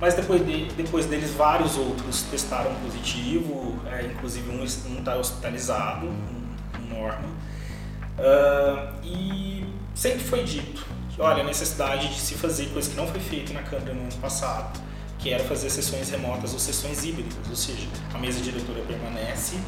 mas 0.01 0.15
depois, 0.15 0.45
de, 0.45 0.65
depois 0.73 1.05
deles, 1.07 1.31
vários 1.33 1.77
outros 1.77 2.23
testaram 2.23 2.75
positivo, 2.77 3.79
é, 3.87 4.07
inclusive 4.07 4.51
um 4.51 4.65
está 4.65 5.17
hospitalizado, 5.17 6.07
um, 6.07 6.49
um 6.81 6.99
Norma. 6.99 7.29
Uh, 8.19 9.05
e 9.05 9.65
sempre 9.95 10.21
foi 10.21 10.43
dito 10.43 10.87
que, 11.11 11.21
olha, 11.21 11.43
a 11.43 11.47
necessidade 11.47 12.09
de 12.09 12.19
se 12.19 12.35
fazer 12.35 12.67
coisa 12.71 12.91
que 12.91 12.97
não 12.97 13.07
foi 13.07 13.21
feita 13.21 13.53
na 13.53 13.63
Câmara 13.63 13.93
no 13.93 14.03
ano 14.03 14.17
passado, 14.21 14.81
que 15.19 15.31
era 15.31 15.45
fazer 15.45 15.69
sessões 15.69 16.09
remotas 16.09 16.55
ou 16.55 16.59
sessões 16.59 17.05
híbridas, 17.05 17.37
ou 17.49 17.57
seja, 17.57 17.87
a 18.15 18.19
mesa 18.19 18.41
diretora 18.41 18.81
permanece 18.87 19.59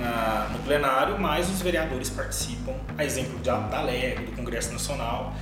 na, 0.00 0.48
no 0.52 0.58
plenário, 0.60 1.16
mas 1.18 1.48
os 1.48 1.62
vereadores 1.62 2.10
participam, 2.10 2.74
a 2.98 3.04
exemplo 3.04 3.38
de, 3.38 3.44
da 3.44 3.78
Alegre, 3.78 4.26
do 4.26 4.32
Congresso 4.32 4.72
Nacional, 4.72 5.32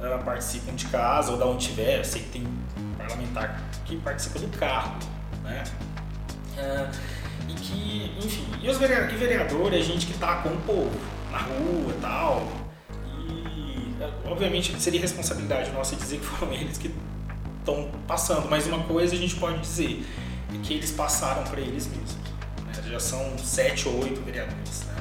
uh, 0.00 0.22
participam 0.24 0.72
de 0.74 0.86
casa 0.86 1.32
ou 1.32 1.38
da 1.38 1.46
onde 1.46 1.68
tiver, 1.68 1.98
eu 1.98 2.04
sei 2.04 2.22
que 2.22 2.28
tem 2.28 2.46
parlamentar 3.12 3.62
que 3.84 3.96
participa 3.96 4.38
do 4.38 4.48
cargo, 4.58 4.98
né? 5.42 5.64
Uh, 6.56 6.90
e 7.48 7.54
que, 7.54 8.16
enfim, 8.24 8.46
e 8.60 8.68
os 8.68 8.78
vereadores, 8.78 9.18
vereador 9.18 9.72
é 9.74 9.80
gente 9.80 10.06
que 10.06 10.12
está 10.12 10.36
com 10.36 10.50
o 10.50 10.60
povo, 10.62 11.00
na 11.30 11.38
rua 11.38 11.92
e 11.96 12.00
tal. 12.00 12.48
E, 13.28 13.96
obviamente, 14.28 14.78
seria 14.80 15.00
responsabilidade 15.00 15.70
nossa 15.72 15.96
dizer 15.96 16.18
que 16.18 16.26
foram 16.26 16.52
eles 16.54 16.78
que 16.78 16.94
estão 17.58 17.90
passando, 18.06 18.48
mas 18.48 18.66
uma 18.66 18.82
coisa 18.84 19.14
a 19.14 19.18
gente 19.18 19.36
pode 19.36 19.58
dizer, 19.60 20.04
é 20.54 20.58
que 20.62 20.74
eles 20.74 20.90
passaram 20.90 21.44
para 21.44 21.60
eles 21.60 21.86
mesmos. 21.86 22.14
Né? 22.64 22.90
Já 22.90 23.00
são 23.00 23.38
sete 23.38 23.88
ou 23.88 24.02
oito 24.02 24.20
vereadores, 24.22 24.84
né? 24.84 24.96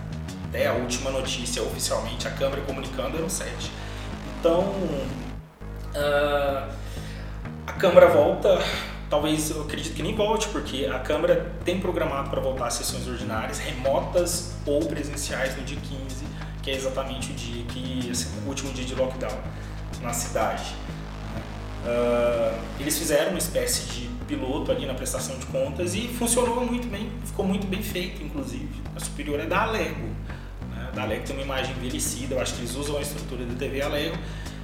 Até 0.50 0.68
a 0.68 0.74
última 0.74 1.10
notícia, 1.12 1.64
oficialmente, 1.64 2.28
a 2.28 2.32
Câmara 2.32 2.62
comunicando, 2.62 3.18
eram 3.18 3.30
sete. 3.30 3.72
Então, 4.40 4.64
uh, 5.96 6.72
a 7.72 7.74
Câmara 7.74 8.08
volta, 8.08 8.62
talvez 9.10 9.50
eu 9.50 9.62
acredito 9.62 9.96
que 9.96 10.04
nem 10.04 10.14
volte, 10.14 10.48
porque 10.50 10.86
a 10.86 11.00
Câmara 11.00 11.54
tem 11.64 11.80
programado 11.80 12.30
para 12.30 12.42
voltar 12.42 12.68
às 12.68 12.74
sessões 12.74 13.08
ordinárias, 13.08 13.60
remotas 13.60 14.56
ou 14.66 14.86
presenciais, 14.86 15.56
no 15.56 15.64
dia 15.64 15.78
15, 15.78 16.26
que 16.62 16.70
é 16.70 16.76
exatamente 16.76 17.32
o 17.32 17.34
dia 17.34 17.64
que, 17.66 18.10
assim, 18.12 18.28
o 18.46 18.50
último 18.50 18.72
dia 18.74 18.84
de 18.84 18.94
lockdown 18.94 19.38
na 20.02 20.14
cidade. 20.14 20.76
Uh, 21.84 22.60
eles 22.80 22.98
fizeram 22.98 23.30
uma 23.30 23.40
espécie 23.40 23.86
de 23.92 24.10
piloto 24.28 24.72
ali 24.72 24.86
na 24.86 24.94
prestação 24.94 25.38
de 25.40 25.46
contas 25.48 25.96
e 25.96 26.08
funcionou 26.10 26.64
muito 26.66 26.88
bem, 26.88 27.10
ficou 27.26 27.46
muito 27.46 27.66
bem 27.66 27.82
feito, 27.82 28.22
inclusive. 28.22 28.70
A 28.96 29.00
superior 29.00 29.40
é 29.40 29.46
da 29.46 29.64
Alego. 29.64 30.10
Né? 30.70 30.92
Da 30.94 31.04
Alego 31.04 31.26
tem 31.26 31.36
uma 31.36 31.44
imagem 31.44 31.74
envelhecida, 31.76 32.36
eu 32.36 32.42
acho 32.42 32.54
que 32.54 32.62
eles 32.62 32.76
usam 32.76 32.98
a 32.98 33.02
estrutura 33.02 33.46
da 33.46 33.56
TV 33.56 33.82
Alego 33.82 34.18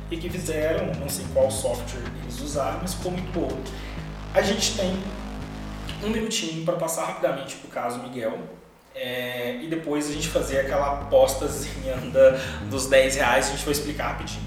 e 0.09 0.17
que 0.17 0.29
fizeram, 0.29 0.93
não 0.99 1.09
sei 1.09 1.25
qual 1.33 1.49
software 1.51 2.03
eles 2.23 2.39
usaram, 2.41 2.79
mas 2.81 2.93
ficou 2.93 3.11
muito 3.11 3.31
boa. 3.31 3.57
A 4.33 4.41
gente 4.41 4.75
tem 4.75 4.97
um 6.03 6.09
minutinho 6.09 6.63
para 6.63 6.75
passar 6.75 7.05
rapidamente 7.05 7.55
para 7.55 7.67
o 7.67 7.71
caso 7.71 7.99
Miguel 7.99 8.37
é, 8.95 9.59
e 9.61 9.67
depois 9.67 10.09
a 10.09 10.13
gente 10.13 10.27
fazer 10.27 10.59
aquela 10.59 10.93
apostazinha 10.93 11.95
da, 12.11 12.37
dos 12.69 12.87
10 12.87 13.15
reais, 13.15 13.47
a 13.47 13.51
gente 13.51 13.63
vai 13.63 13.71
explicar 13.71 14.07
rapidinho. 14.09 14.45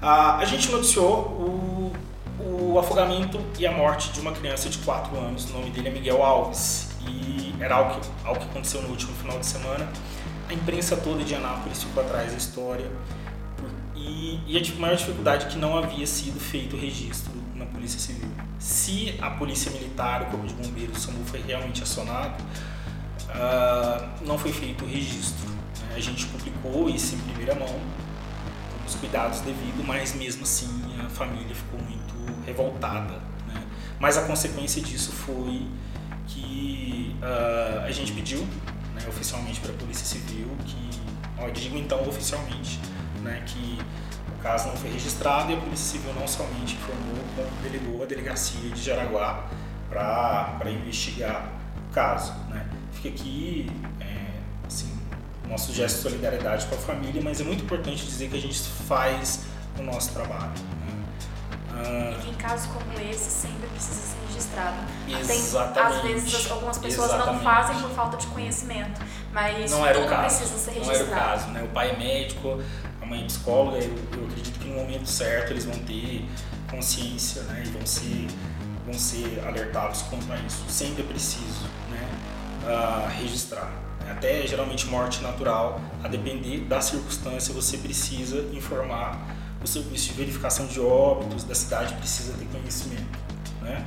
Ah, 0.00 0.38
a 0.38 0.44
gente 0.44 0.70
noticiou 0.70 1.12
o, 1.14 1.92
o 2.40 2.78
afogamento 2.78 3.40
e 3.58 3.66
a 3.66 3.72
morte 3.72 4.12
de 4.12 4.20
uma 4.20 4.32
criança 4.32 4.68
de 4.68 4.78
4 4.78 5.16
anos, 5.16 5.50
o 5.50 5.52
nome 5.52 5.70
dele 5.70 5.88
é 5.88 5.90
Miguel 5.90 6.22
Alves, 6.22 6.90
e 7.08 7.54
era 7.60 7.76
algo 7.76 8.00
que, 8.00 8.08
algo 8.24 8.40
que 8.40 8.46
aconteceu 8.46 8.82
no 8.82 8.88
último 8.88 9.12
final 9.14 9.38
de 9.38 9.46
semana. 9.46 9.88
A 10.48 10.52
imprensa 10.52 10.96
toda 10.96 11.24
de 11.24 11.34
Anápolis 11.34 11.82
ficou 11.82 12.02
atrás 12.02 12.30
da 12.30 12.36
história. 12.36 12.90
E, 14.04 14.40
e 14.46 14.58
a 14.58 14.80
maior 14.80 14.96
dificuldade 14.96 15.46
é 15.46 15.48
que 15.48 15.58
não 15.58 15.76
havia 15.76 16.06
sido 16.06 16.40
feito 16.40 16.76
o 16.76 16.78
registro 16.78 17.32
na 17.54 17.64
Polícia 17.66 18.00
Civil. 18.00 18.28
Se 18.58 19.16
a 19.20 19.30
Polícia 19.30 19.70
Militar, 19.70 20.22
o 20.22 20.26
Corpo 20.26 20.46
de 20.46 20.54
Bombeiros, 20.54 20.98
o 20.98 21.00
SAMU 21.00 21.24
foi 21.24 21.40
realmente 21.40 21.82
acionado, 21.82 22.42
uh, 22.42 24.26
não 24.26 24.36
foi 24.36 24.52
feito 24.52 24.84
o 24.84 24.88
registro. 24.88 25.48
Né? 25.48 25.94
A 25.96 26.00
gente 26.00 26.26
publicou 26.26 26.90
isso 26.90 27.14
em 27.14 27.18
primeira 27.18 27.54
mão, 27.54 27.68
com 27.68 28.86
os 28.86 28.94
cuidados 28.96 29.40
devidos, 29.40 29.84
mas 29.86 30.14
mesmo 30.14 30.42
assim 30.42 30.68
a 31.04 31.08
família 31.08 31.54
ficou 31.54 31.80
muito 31.80 32.44
revoltada. 32.44 33.14
Né? 33.46 33.62
Mas 34.00 34.18
a 34.18 34.22
consequência 34.22 34.82
disso 34.82 35.12
foi 35.12 35.66
que 36.26 37.14
uh, 37.20 37.84
a 37.84 37.90
gente 37.92 38.12
pediu 38.12 38.40
né, 38.94 39.06
oficialmente 39.08 39.60
para 39.60 39.70
a 39.70 39.74
Polícia 39.74 40.04
Civil 40.04 40.48
que, 40.64 40.90
ó, 41.38 41.48
digo 41.50 41.76
então 41.76 42.08
oficialmente, 42.08 42.80
né, 43.22 43.42
que 43.46 43.78
o 44.38 44.42
caso 44.42 44.68
não 44.68 44.76
foi 44.76 44.90
registrado 44.90 45.50
e 45.52 45.54
a 45.54 45.58
Polícia 45.58 45.98
Civil 45.98 46.12
não 46.14 46.26
somente 46.26 46.74
informou, 46.74 47.24
como 47.36 47.48
delegou 47.62 48.02
a 48.02 48.06
delegacia 48.06 48.70
de 48.70 48.82
Jaraguá 48.82 49.44
para 49.88 50.70
investigar 50.70 51.50
o 51.90 51.94
caso. 51.94 52.32
Né. 52.48 52.66
Fica 52.92 53.08
aqui, 53.08 53.70
é, 54.00 54.40
assim, 54.66 54.90
nosso 55.48 55.72
gesto 55.72 55.96
de 55.96 56.02
solidariedade 56.02 56.66
com 56.66 56.74
a 56.74 56.78
família, 56.78 57.20
mas 57.22 57.40
é 57.40 57.44
muito 57.44 57.64
importante 57.64 58.04
dizer 58.04 58.28
que 58.28 58.36
a 58.36 58.40
gente 58.40 58.58
faz 58.60 59.44
o 59.78 59.82
nosso 59.82 60.12
trabalho. 60.12 60.50
Né. 60.50 61.04
Ah, 61.74 62.20
e 62.24 62.30
em 62.30 62.34
casos 62.34 62.66
como 62.66 62.92
esse 63.00 63.30
sempre 63.30 63.66
precisa 63.68 63.94
ser 63.94 64.16
registrado. 64.28 64.76
Exatamente. 65.08 65.96
Às 65.96 66.02
vezes 66.02 66.50
algumas 66.50 66.78
pessoas 66.78 67.08
Exatamente. 67.12 67.44
não 67.44 67.52
fazem 67.52 67.80
por 67.80 67.90
falta 67.90 68.16
de 68.16 68.26
conhecimento, 68.26 69.00
mas 69.32 69.70
não 69.70 69.86
era 69.86 69.94
tudo 69.94 70.06
o 70.06 70.10
caso. 70.10 70.36
precisa 70.38 70.58
ser 70.58 70.78
Não 70.78 70.86
registrado. 70.86 71.12
era 71.12 71.20
o 71.20 71.28
caso, 71.28 71.50
né? 71.50 71.62
O 71.62 71.68
pai 71.68 71.90
é 71.90 71.96
médico, 71.96 72.62
mãe 73.12 73.22
é 73.22 73.24
psicóloga, 73.26 73.78
eu, 73.78 73.94
eu 74.16 74.26
acredito 74.26 74.58
que 74.58 74.68
no 74.68 74.76
momento 74.76 75.06
certo 75.06 75.52
eles 75.52 75.64
vão 75.64 75.78
ter 75.80 76.24
consciência, 76.70 77.42
né? 77.42 77.62
E 77.66 77.68
vão 77.68 77.84
ser, 77.84 78.26
vão 78.86 78.94
ser 78.94 79.42
alertados 79.46 80.02
quanto 80.02 80.32
a 80.32 80.36
isso. 80.38 80.64
Sempre 80.68 81.02
é 81.02 81.06
preciso, 81.06 81.64
né? 81.90 82.08
ah, 82.66 83.08
registrar. 83.18 83.70
Até 84.10 84.46
geralmente 84.46 84.86
morte 84.86 85.22
natural, 85.22 85.80
a 86.02 86.08
depender 86.08 86.60
da 86.60 86.80
circunstância, 86.80 87.54
você 87.54 87.76
precisa 87.76 88.40
informar 88.52 89.36
o 89.62 89.66
serviço 89.66 90.08
de 90.08 90.14
verificação 90.14 90.66
de 90.66 90.80
óbitos 90.80 91.44
da 91.44 91.54
cidade 91.54 91.94
precisa 91.94 92.32
ter 92.32 92.46
conhecimento, 92.46 93.18
né? 93.60 93.84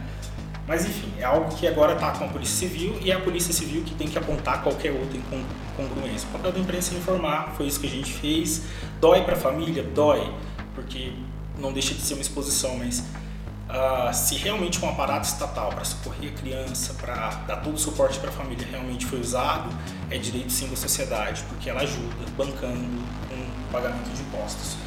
Mas 0.67 0.86
enfim, 0.86 1.12
é 1.19 1.23
algo 1.23 1.56
que 1.56 1.67
agora 1.67 1.93
está 1.93 2.12
com 2.12 2.25
a 2.25 2.28
Polícia 2.28 2.67
Civil 2.67 2.97
e 3.01 3.12
é 3.12 3.15
a 3.15 3.19
Polícia 3.19 3.54
Civil 3.54 3.84
que 3.84 3.93
tem 3.93 4.08
que 4.08 4.17
apontar 4.17 4.63
qualquer 4.63 4.91
outra 4.91 5.17
incongruência. 5.17 6.28
O 6.30 6.32
papel 6.32 6.51
da 6.51 6.60
imprensa 6.60 6.95
é 6.95 6.97
informar, 6.97 7.54
foi 7.56 7.67
isso 7.67 7.80
que 7.80 7.88
a 7.88 7.89
gente 7.89 8.12
fez. 8.12 8.63
Dói 8.99 9.21
para 9.23 9.34
a 9.34 9.38
família? 9.38 9.84
Dói, 9.84 10.34
porque 10.73 11.13
não 11.60 11.71
deixa 11.71 11.93
de 11.93 12.01
ser 12.01 12.15
uma 12.15 12.21
exposição, 12.21 12.78
mas 12.78 13.04
ah, 13.69 14.12
se 14.13 14.36
realmente 14.36 14.84
um 14.84 14.89
aparato 14.89 15.28
estatal 15.28 15.69
para 15.69 15.84
socorrer 15.84 16.32
a 16.32 16.36
criança, 16.36 16.93
para 16.93 17.30
dar 17.47 17.58
todo 17.58 17.75
o 17.75 17.80
suporte 17.80 18.17
para 18.19 18.30
a 18.30 18.34
família 18.34 18.65
realmente 18.69 19.06
foi 19.06 19.19
usado, 19.19 19.69
é 20.10 20.17
direito 20.17 20.51
sim 20.51 20.67
da 20.67 20.75
sociedade, 20.75 21.43
porque 21.49 21.69
ela 21.69 21.82
ajuda 21.82 22.25
bancando 22.38 23.04
com 23.30 23.36
o 23.36 23.71
pagamento 23.71 24.10
de 24.10 24.21
impostos. 24.21 24.78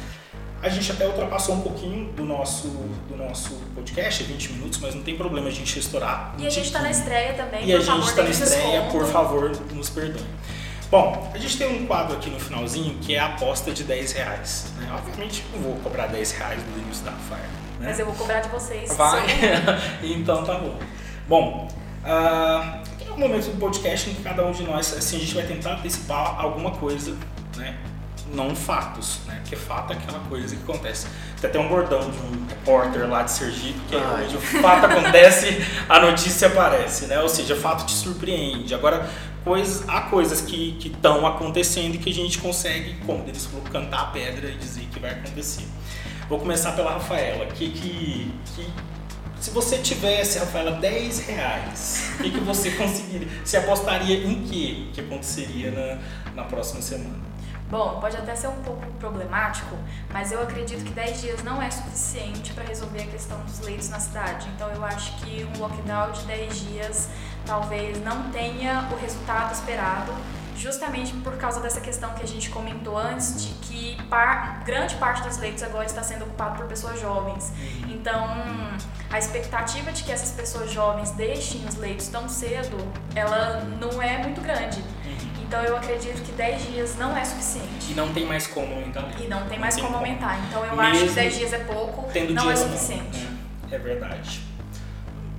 A 0.61 0.67
gente 0.67 0.91
até 0.91 1.07
ultrapassou 1.07 1.55
um 1.55 1.61
pouquinho 1.61 2.11
do 2.13 2.25
nosso, 2.25 2.67
do 3.07 3.15
nosso 3.15 3.53
podcast, 3.73 4.23
20 4.23 4.53
minutos, 4.53 4.79
mas 4.79 4.93
não 4.93 5.03
tem 5.03 5.15
problema 5.15 5.47
a 5.47 5.51
gente 5.51 5.79
estourar. 5.79 6.35
E 6.37 6.45
a 6.45 6.49
gente 6.49 6.65
está 6.65 6.81
na 6.81 6.91
estreia 6.91 7.33
também, 7.33 7.65
E 7.65 7.73
a 7.73 7.79
gente 7.79 8.07
está 8.07 8.23
na 8.23 8.29
estreia, 8.29 8.81
por 8.91 9.05
favor, 9.05 9.51
nos 9.73 9.89
perdoe. 9.89 10.25
Bom, 10.91 11.31
a 11.33 11.37
gente 11.37 11.55
tem 11.57 11.81
um 11.81 11.85
quadro 11.85 12.17
aqui 12.17 12.31
no 12.31 12.39
finalzinho 12.39 12.95
que 12.95 13.13
é 13.13 13.19
a 13.19 13.27
aposta 13.27 13.71
de 13.71 13.83
10 13.83 14.11
reais. 14.13 14.73
Né? 14.77 14.89
Obviamente 14.91 15.45
não 15.53 15.61
vou 15.61 15.75
cobrar 15.83 16.07
10 16.07 16.31
reais 16.31 16.63
do 16.63 16.71
Denilson 16.71 17.03
da 17.05 17.11
Fire. 17.11 17.41
Né? 17.79 17.87
Mas 17.87 17.99
eu 17.99 18.05
vou 18.07 18.15
cobrar 18.15 18.39
de 18.39 18.49
vocês. 18.49 18.95
Vai. 18.95 19.23
então 20.01 20.43
tá 20.43 20.55
bom. 20.55 20.77
Bom, 21.27 21.67
ah, 22.03 22.81
tem 22.97 23.07
um 23.11 23.17
momento 23.17 23.51
do 23.51 23.59
podcast 23.59 24.09
em 24.09 24.15
que 24.15 24.23
cada 24.23 24.43
um 24.43 24.51
de 24.51 24.63
nós, 24.63 24.91
assim, 24.97 25.17
a 25.17 25.19
gente 25.19 25.35
vai 25.35 25.45
tentar 25.45 25.73
antecipar 25.73 26.39
alguma 26.39 26.71
coisa, 26.71 27.15
né? 27.55 27.77
Não 28.33 28.55
fatos, 28.55 29.19
né? 29.25 29.39
Porque 29.41 29.55
fato 29.55 29.93
é 29.93 29.95
aquela 29.95 30.19
coisa 30.19 30.55
que 30.55 30.61
acontece. 30.61 31.07
Tem 31.41 31.49
até 31.49 31.59
um 31.59 31.67
bordão 31.67 31.99
de 31.99 32.17
um 32.17 32.47
repórter 32.47 33.09
lá 33.09 33.23
de 33.23 33.31
Sergipe, 33.31 33.79
que 33.87 33.95
é 33.95 33.99
Ai. 33.99 34.25
onde 34.25 34.37
o 34.37 34.41
fato 34.41 34.85
acontece, 34.85 35.65
a 35.87 35.99
notícia 35.99 36.47
aparece, 36.47 37.07
né? 37.07 37.19
Ou 37.19 37.29
seja, 37.29 37.55
fato 37.55 37.85
te 37.85 37.93
surpreende. 37.93 38.73
Agora, 38.73 39.09
coisas, 39.43 39.87
há 39.87 40.01
coisas 40.01 40.41
que 40.41 40.77
estão 40.83 41.25
acontecendo 41.25 41.95
e 41.95 41.97
que 41.97 42.09
a 42.09 42.13
gente 42.13 42.37
consegue, 42.37 42.95
como 43.05 43.23
eles 43.27 43.45
falou, 43.45 43.63
cantar 43.71 44.01
a 44.01 44.05
pedra 44.05 44.49
e 44.49 44.57
dizer 44.57 44.87
que 44.91 44.99
vai 44.99 45.11
acontecer. 45.11 45.65
Vou 46.27 46.39
começar 46.39 46.73
pela 46.73 46.91
Rafaela. 46.91 47.47
Que, 47.47 47.69
que, 47.71 48.31
que 48.55 48.67
se 49.39 49.51
você 49.51 49.77
tivesse, 49.77 50.37
Rafaela, 50.37 50.71
10 50.71 51.19
reais, 51.27 52.11
o 52.19 52.23
que, 52.23 52.31
que 52.31 52.39
você 52.41 52.71
conseguiria? 52.71 53.27
Você 53.43 53.57
apostaria 53.57 54.17
em 54.25 54.43
quê 54.43 54.87
que 54.93 54.99
aconteceria 54.99 55.71
na, 55.71 56.33
na 56.35 56.43
próxima 56.43 56.81
semana? 56.81 57.28
Bom, 57.69 57.99
pode 57.99 58.17
até 58.17 58.35
ser 58.35 58.47
um 58.47 58.61
pouco 58.63 58.83
problemático, 58.93 59.75
mas 60.11 60.31
eu 60.31 60.41
acredito 60.41 60.83
que 60.83 60.91
10 60.91 61.21
dias 61.21 61.43
não 61.43 61.61
é 61.61 61.69
suficiente 61.69 62.51
para 62.53 62.63
resolver 62.63 63.03
a 63.03 63.05
questão 63.07 63.39
dos 63.41 63.59
leitos 63.59 63.89
na 63.89 63.99
cidade. 63.99 64.47
Então 64.55 64.69
eu 64.71 64.83
acho 64.83 65.15
que 65.17 65.47
um 65.55 65.59
lockdown 65.59 66.11
de 66.11 66.21
10 66.23 66.59
dias 66.61 67.09
talvez 67.45 68.03
não 68.03 68.31
tenha 68.31 68.89
o 68.91 68.95
resultado 68.99 69.53
esperado, 69.53 70.11
justamente 70.57 71.13
por 71.17 71.37
causa 71.37 71.59
dessa 71.61 71.79
questão 71.79 72.09
que 72.15 72.23
a 72.23 72.27
gente 72.27 72.49
comentou 72.49 72.97
antes, 72.97 73.43
de 73.45 73.53
que 73.65 74.03
par- 74.09 74.63
grande 74.65 74.95
parte 74.95 75.21
dos 75.21 75.37
leitos 75.37 75.61
agora 75.61 75.85
está 75.85 76.01
sendo 76.01 76.23
ocupado 76.25 76.57
por 76.57 76.65
pessoas 76.65 76.99
jovens. 76.99 77.53
Então, 77.87 78.27
a 79.11 79.17
expectativa 79.19 79.91
de 79.91 80.03
que 80.03 80.11
essas 80.11 80.31
pessoas 80.31 80.71
jovens 80.71 81.11
deixem 81.11 81.65
os 81.65 81.75
leitos 81.75 82.07
tão 82.07 82.27
cedo, 82.27 82.77
ela 83.15 83.61
não 83.79 84.01
é 84.01 84.17
muito 84.17 84.41
grande. 84.41 84.83
Então 85.49 85.63
eu 85.63 85.75
acredito 85.75 86.21
que 86.21 86.31
10 86.33 86.67
dias 86.67 86.95
não 86.95 87.17
é 87.17 87.25
suficiente. 87.25 87.89
E 87.91 87.95
não 87.95 88.13
tem 88.13 88.23
mais 88.23 88.45
como 88.45 88.71
aumentar. 88.71 89.09
E 89.19 89.27
não 89.27 89.47
tem 89.47 89.57
mais 89.57 89.73
tem 89.73 89.83
como 89.83 89.97
aumentar. 89.97 90.39
Então 90.47 90.63
eu 90.63 90.75
Mesmo 90.75 90.81
acho 90.83 91.05
que 91.05 91.09
10 91.09 91.37
dias 91.37 91.53
é 91.53 91.57
pouco, 91.57 92.07
não 92.29 92.51
é 92.51 92.55
suficiente. 92.55 93.17
né? 93.17 93.37
É 93.71 93.79
verdade. 93.79 94.41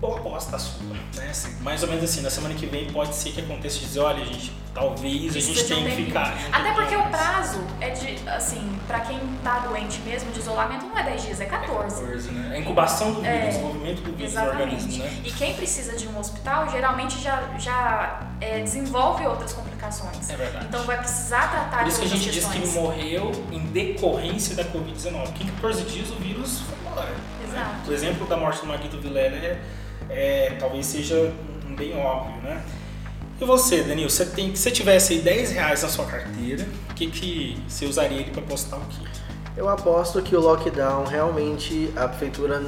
Boa 0.00 0.18
aposta 0.18 0.58
sua, 0.58 0.82
né? 1.16 1.28
Assim, 1.30 1.54
mais 1.60 1.82
ou 1.82 1.88
menos 1.90 2.02
assim, 2.04 2.22
na 2.22 2.30
semana 2.30 2.54
que 2.54 2.64
vem 2.64 2.90
pode 2.90 3.14
ser 3.14 3.32
que 3.32 3.40
aconteça 3.42 3.80
de 3.80 3.84
dizer, 3.84 4.00
olha, 4.00 4.24
gente, 4.24 4.50
talvez 4.72 5.36
a 5.36 5.40
gente 5.40 5.64
tenha 5.64 5.90
que 5.90 6.04
ficar. 6.06 6.34
Até 6.50 6.72
porque 6.72 6.96
o 6.96 7.02
prazo 7.10 7.60
é 7.82 7.90
de, 7.90 8.26
assim, 8.26 8.78
pra 8.86 9.00
quem 9.00 9.18
tá 9.44 9.58
doente 9.58 10.00
mesmo, 10.00 10.32
de 10.32 10.38
isolamento 10.40 10.86
não 10.86 10.96
é 10.98 11.02
10 11.02 11.22
dias, 11.22 11.40
é 11.42 11.44
14. 11.44 12.00
14, 12.00 12.30
né? 12.30 12.56
A 12.56 12.58
incubação 12.58 13.12
do 13.12 13.20
vírus, 13.20 13.36
É, 13.36 13.46
desenvolvimento 13.48 14.00
do 14.02 14.12
vírus 14.16 14.32
no 14.32 14.40
organismo, 14.46 14.88
Exatamente. 14.90 15.20
né? 15.20 15.22
E 15.22 15.32
quem 15.32 15.54
precisa 15.54 15.94
de 15.94 16.08
um 16.08 16.18
hospital 16.18 16.70
geralmente 16.70 17.20
já, 17.20 17.50
já 17.58 18.26
é, 18.40 18.58
desenvolve 18.62 19.26
outras 19.26 19.52
complicações. 19.52 20.30
É 20.30 20.36
verdade. 20.36 20.64
Então 20.64 20.82
vai 20.84 20.96
precisar 20.96 21.50
tratar 21.50 21.80
Por 21.80 21.88
isso 21.88 22.00
que 22.00 22.06
a 22.06 22.08
gente 22.08 22.30
diz 22.30 22.44
que 22.46 22.52
ele 22.56 22.60
questões. 22.62 22.82
morreu 22.82 23.32
em 23.52 23.66
decorrência 23.66 24.56
da 24.56 24.64
Covid-19. 24.64 25.24
Porque 25.24 25.44
em 25.44 25.48
14 25.48 25.82
dias 25.82 26.08
o 26.10 26.14
vírus 26.14 26.60
foi 26.60 26.78
embora. 26.90 27.14
Exato. 27.46 27.90
O 27.90 27.92
exemplo 27.92 28.26
da 28.26 28.36
morte 28.38 28.60
do 28.62 28.66
Maguito 28.66 28.98
Vilela 28.98 29.36
é, 29.36 29.60
é- 30.10 30.56
talvez 30.58 30.86
seja 30.86 31.32
um 31.68 31.74
bem 31.74 31.96
óbvio, 31.96 32.42
né? 32.42 32.62
E 33.40 33.44
você, 33.44 33.82
Danilo, 33.82 34.10
você 34.10 34.26
tem, 34.26 34.54
se 34.54 34.62
você 34.62 34.70
tivesse 34.70 35.14
aí 35.14 35.20
10 35.20 35.52
reais 35.52 35.82
na 35.82 35.88
sua 35.88 36.04
carteira, 36.04 36.66
o 36.90 36.94
que, 36.94 37.06
que 37.06 37.62
você 37.66 37.86
usaria 37.86 38.18
ele 38.18 38.30
para 38.30 38.42
postar 38.42 38.76
o 38.76 38.80
quê? 38.80 39.02
Eu 39.56 39.68
aposto 39.68 40.20
que 40.20 40.36
o 40.36 40.40
lockdown 40.40 41.04
realmente 41.04 41.90
a 41.96 42.06
prefeitura 42.06 42.62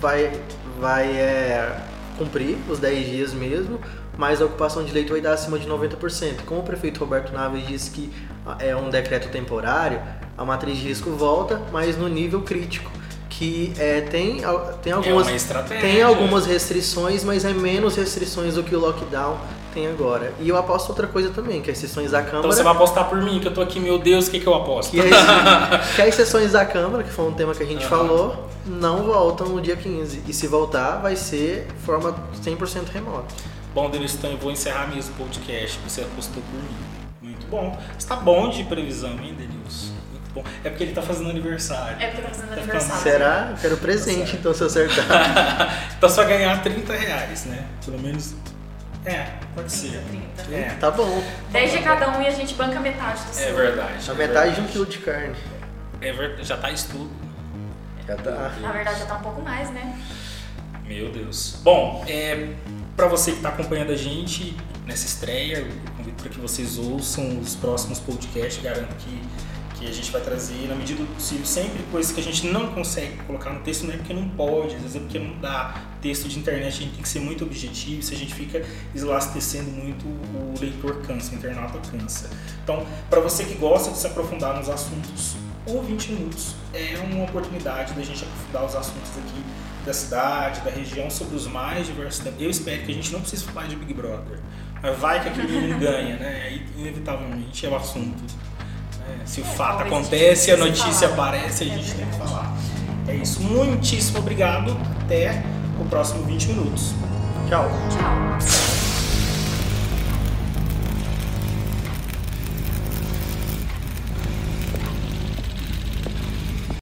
vai, 0.00 0.30
vai 0.78 1.10
é, 1.10 1.80
cumprir 2.18 2.58
os 2.68 2.78
10 2.78 3.06
dias 3.06 3.32
mesmo, 3.32 3.80
mas 4.18 4.42
a 4.42 4.44
ocupação 4.44 4.84
de 4.84 4.92
leito 4.92 5.12
vai 5.12 5.20
dar 5.20 5.32
acima 5.32 5.58
de 5.58 5.66
90%. 5.66 6.44
Como 6.44 6.60
o 6.60 6.64
prefeito 6.64 7.00
Roberto 7.00 7.32
Naves 7.32 7.66
disse 7.66 7.90
que 7.90 8.12
ah, 8.44 8.56
é 8.58 8.76
um 8.76 8.90
decreto 8.90 9.30
temporário, 9.30 10.00
a 10.36 10.44
matriz 10.44 10.76
de 10.76 10.88
risco 10.88 11.10
volta, 11.10 11.60
mas 11.72 11.96
no 11.96 12.08
nível 12.08 12.42
crítico. 12.42 12.90
Que 13.38 13.72
é, 13.78 14.00
tem, 14.00 14.42
tem 14.82 14.92
algumas. 14.92 15.26
é 15.26 15.30
uma 15.30 15.36
estratégia. 15.36 15.80
Tem 15.80 16.02
algumas 16.02 16.44
restrições, 16.44 17.22
mas 17.22 17.44
é 17.44 17.52
menos 17.52 17.94
restrições 17.94 18.56
do 18.56 18.64
que 18.64 18.74
o 18.74 18.80
lockdown 18.80 19.38
tem 19.72 19.86
agora. 19.86 20.34
E 20.40 20.48
eu 20.48 20.56
aposto 20.56 20.88
outra 20.88 21.06
coisa 21.06 21.30
também, 21.30 21.62
que 21.62 21.70
as 21.70 21.78
sessões 21.78 22.10
da 22.10 22.20
Câmara. 22.20 22.40
Então 22.40 22.50
você 22.50 22.64
vai 22.64 22.72
apostar 22.72 23.08
por 23.08 23.22
mim, 23.22 23.38
que 23.38 23.46
eu 23.46 23.54
tô 23.54 23.60
aqui, 23.60 23.78
meu 23.78 23.96
Deus, 23.96 24.26
o 24.26 24.30
que, 24.32 24.40
que 24.40 24.46
eu 24.46 24.54
aposto? 24.54 24.90
que, 24.90 25.00
as, 25.00 25.94
que 25.94 26.02
as 26.02 26.14
sessões 26.16 26.50
da 26.50 26.64
Câmara, 26.66 27.04
que 27.04 27.10
foi 27.10 27.26
um 27.26 27.32
tema 27.32 27.54
que 27.54 27.62
a 27.62 27.66
gente 27.66 27.84
Aham. 27.84 27.88
falou, 27.88 28.48
não 28.66 29.04
voltam 29.04 29.48
no 29.50 29.60
dia 29.60 29.76
15. 29.76 30.22
E 30.26 30.32
se 30.32 30.48
voltar, 30.48 30.96
vai 30.96 31.14
ser 31.14 31.68
forma 31.86 32.16
100% 32.44 32.88
remota. 32.92 33.32
Bom, 33.72 33.88
Denilson, 33.88 34.16
então 34.18 34.30
eu 34.32 34.38
vou 34.38 34.50
encerrar 34.50 34.88
mesmo 34.88 35.14
o 35.14 35.18
podcast, 35.18 35.78
você 35.86 36.00
apostou 36.00 36.42
por 36.42 36.60
mim. 36.60 36.98
Muito 37.22 37.46
bom. 37.46 37.78
Você 37.96 38.08
tá 38.08 38.16
bom 38.16 38.48
de 38.48 38.64
previsão, 38.64 39.10
hein, 39.10 39.34
Denilson? 39.38 39.57
Bom. 40.34 40.44
É 40.62 40.68
porque 40.68 40.84
ele 40.84 40.92
tá 40.92 41.02
fazendo 41.02 41.30
aniversário. 41.30 41.96
É 42.00 42.08
porque 42.08 42.22
tá 42.22 42.28
fazendo 42.28 42.48
Tá 42.48 42.54
aniversário. 42.54 43.02
Será? 43.02 43.48
Eu 43.50 43.56
quero 43.56 43.76
presente, 43.78 44.18
certo. 44.30 44.36
então, 44.36 44.54
se 44.54 44.62
eu 44.62 44.66
acertar. 44.66 45.92
então 45.96 46.08
vai 46.08 46.26
ganhar 46.26 46.62
30 46.62 46.92
reais, 46.92 47.44
né? 47.46 47.64
Pelo 47.84 47.98
menos. 47.98 48.34
É, 49.04 49.26
pode 49.54 49.68
30, 49.68 49.70
ser. 49.70 50.02
30. 50.46 50.54
É, 50.54 50.76
tá 50.78 50.90
bom. 50.90 51.22
10 51.50 51.72
de 51.72 51.78
cada 51.78 52.10
um 52.16 52.22
e 52.22 52.26
a 52.26 52.30
gente 52.30 52.54
banca 52.54 52.78
metade 52.80 53.22
do 53.22 53.30
é 53.30 53.32
seu. 53.32 53.56
verdade. 53.56 54.10
A 54.10 54.12
é 54.12 54.16
metade 54.16 54.54
de 54.56 54.60
um 54.60 54.66
quilo 54.66 54.86
de 54.86 54.98
carne. 54.98 55.36
É 56.00 56.12
verdade. 56.12 56.44
Já 56.44 56.56
tá 56.56 56.70
isso 56.70 56.88
tudo. 56.90 57.10
Já 58.06 58.16
tá. 58.16 58.52
Na 58.60 58.72
verdade 58.72 58.98
já 59.00 59.06
tá 59.06 59.14
um 59.16 59.22
pouco 59.22 59.42
mais, 59.42 59.70
né? 59.70 59.98
Meu 60.84 61.10
Deus. 61.10 61.58
Bom, 61.62 62.04
é, 62.08 62.48
para 62.96 63.06
você 63.06 63.32
que 63.32 63.36
está 63.38 63.50
acompanhando 63.50 63.92
a 63.92 63.96
gente 63.96 64.56
nessa 64.86 65.06
estreia, 65.06 65.58
eu 65.58 65.66
convido 65.96 66.22
para 66.22 66.30
que 66.30 66.40
vocês 66.40 66.78
ouçam 66.78 67.38
os 67.38 67.54
próximos 67.54 68.00
podcasts. 68.00 68.62
Garanto 68.62 68.94
que, 68.96 69.22
que 69.78 69.86
a 69.86 69.92
gente 69.92 70.10
vai 70.10 70.20
trazer, 70.20 70.66
na 70.66 70.74
medida 70.74 71.02
do 71.02 71.14
possível, 71.14 71.46
sempre 71.46 71.82
coisas 71.90 72.10
que 72.10 72.20
a 72.20 72.22
gente 72.22 72.46
não 72.48 72.72
consegue 72.72 73.16
colocar 73.18 73.50
no 73.50 73.60
texto, 73.60 73.84
não 73.84 73.94
é 73.94 73.96
porque 73.96 74.12
não 74.12 74.28
pode, 74.30 74.74
às 74.74 74.82
vezes 74.82 74.96
é 74.96 75.00
porque 75.00 75.18
não 75.18 75.38
dá. 75.38 75.84
Texto 76.02 76.28
de 76.28 76.38
internet 76.38 76.66
a 76.66 76.70
gente 76.70 76.92
tem 76.94 77.02
que 77.02 77.08
ser 77.08 77.20
muito 77.20 77.44
objetivo, 77.44 78.02
se 78.02 78.14
a 78.14 78.16
gente 78.16 78.34
fica 78.34 78.64
eslastecendo 78.94 79.70
muito, 79.70 80.04
o 80.04 80.54
leitor 80.60 81.00
cansa, 81.02 81.32
o 81.32 81.36
internauta 81.36 81.78
cansa. 81.90 82.30
Então, 82.62 82.84
para 83.08 83.20
você 83.20 83.44
que 83.44 83.54
gosta 83.54 83.90
de 83.90 83.98
se 83.98 84.06
aprofundar 84.06 84.56
nos 84.56 84.68
assuntos, 84.68 85.36
o 85.66 85.80
20 85.82 86.12
minutos 86.12 86.54
é 86.72 86.98
uma 86.98 87.24
oportunidade 87.24 87.94
da 87.94 88.02
gente 88.02 88.24
aprofundar 88.24 88.64
os 88.64 88.74
assuntos 88.74 89.10
aqui 89.18 89.42
da 89.84 89.92
cidade, 89.92 90.60
da 90.60 90.70
região, 90.70 91.10
sobre 91.10 91.36
os 91.36 91.46
mais 91.46 91.86
diversos 91.86 92.22
temas. 92.22 92.40
Eu 92.40 92.50
espero 92.50 92.82
que 92.82 92.92
a 92.92 92.94
gente 92.94 93.12
não 93.12 93.20
precise 93.20 93.44
falar 93.44 93.66
de 93.66 93.76
Big 93.76 93.94
Brother, 93.94 94.38
mas 94.82 94.98
vai 94.98 95.22
que 95.22 95.28
aquele 95.28 95.48
menino 95.48 95.78
ganha, 95.80 96.16
né? 96.16 96.42
Aí, 96.46 96.66
inevitavelmente, 96.76 97.66
é 97.66 97.68
o 97.68 97.76
assunto. 97.76 98.22
Né? 99.16 99.22
Se 99.24 99.40
o 99.40 99.44
É, 99.44 99.46
fato 99.46 99.82
acontece, 99.82 100.50
a 100.50 100.56
notícia 100.56 101.08
aparece, 101.08 101.64
a 101.64 101.66
É 101.66 101.70
gente 101.70 101.92
tem 101.94 102.06
que 102.06 102.16
falar. 102.16 102.56
É 103.06 103.14
isso. 103.14 103.40
Muitíssimo 103.40 104.18
obrigado. 104.18 104.76
Até 105.00 105.42
o 105.80 105.84
próximo 105.86 106.22
20 106.24 106.48
minutos. 106.48 106.92
Tchau. 107.48 107.70
Tchau. 107.90 108.77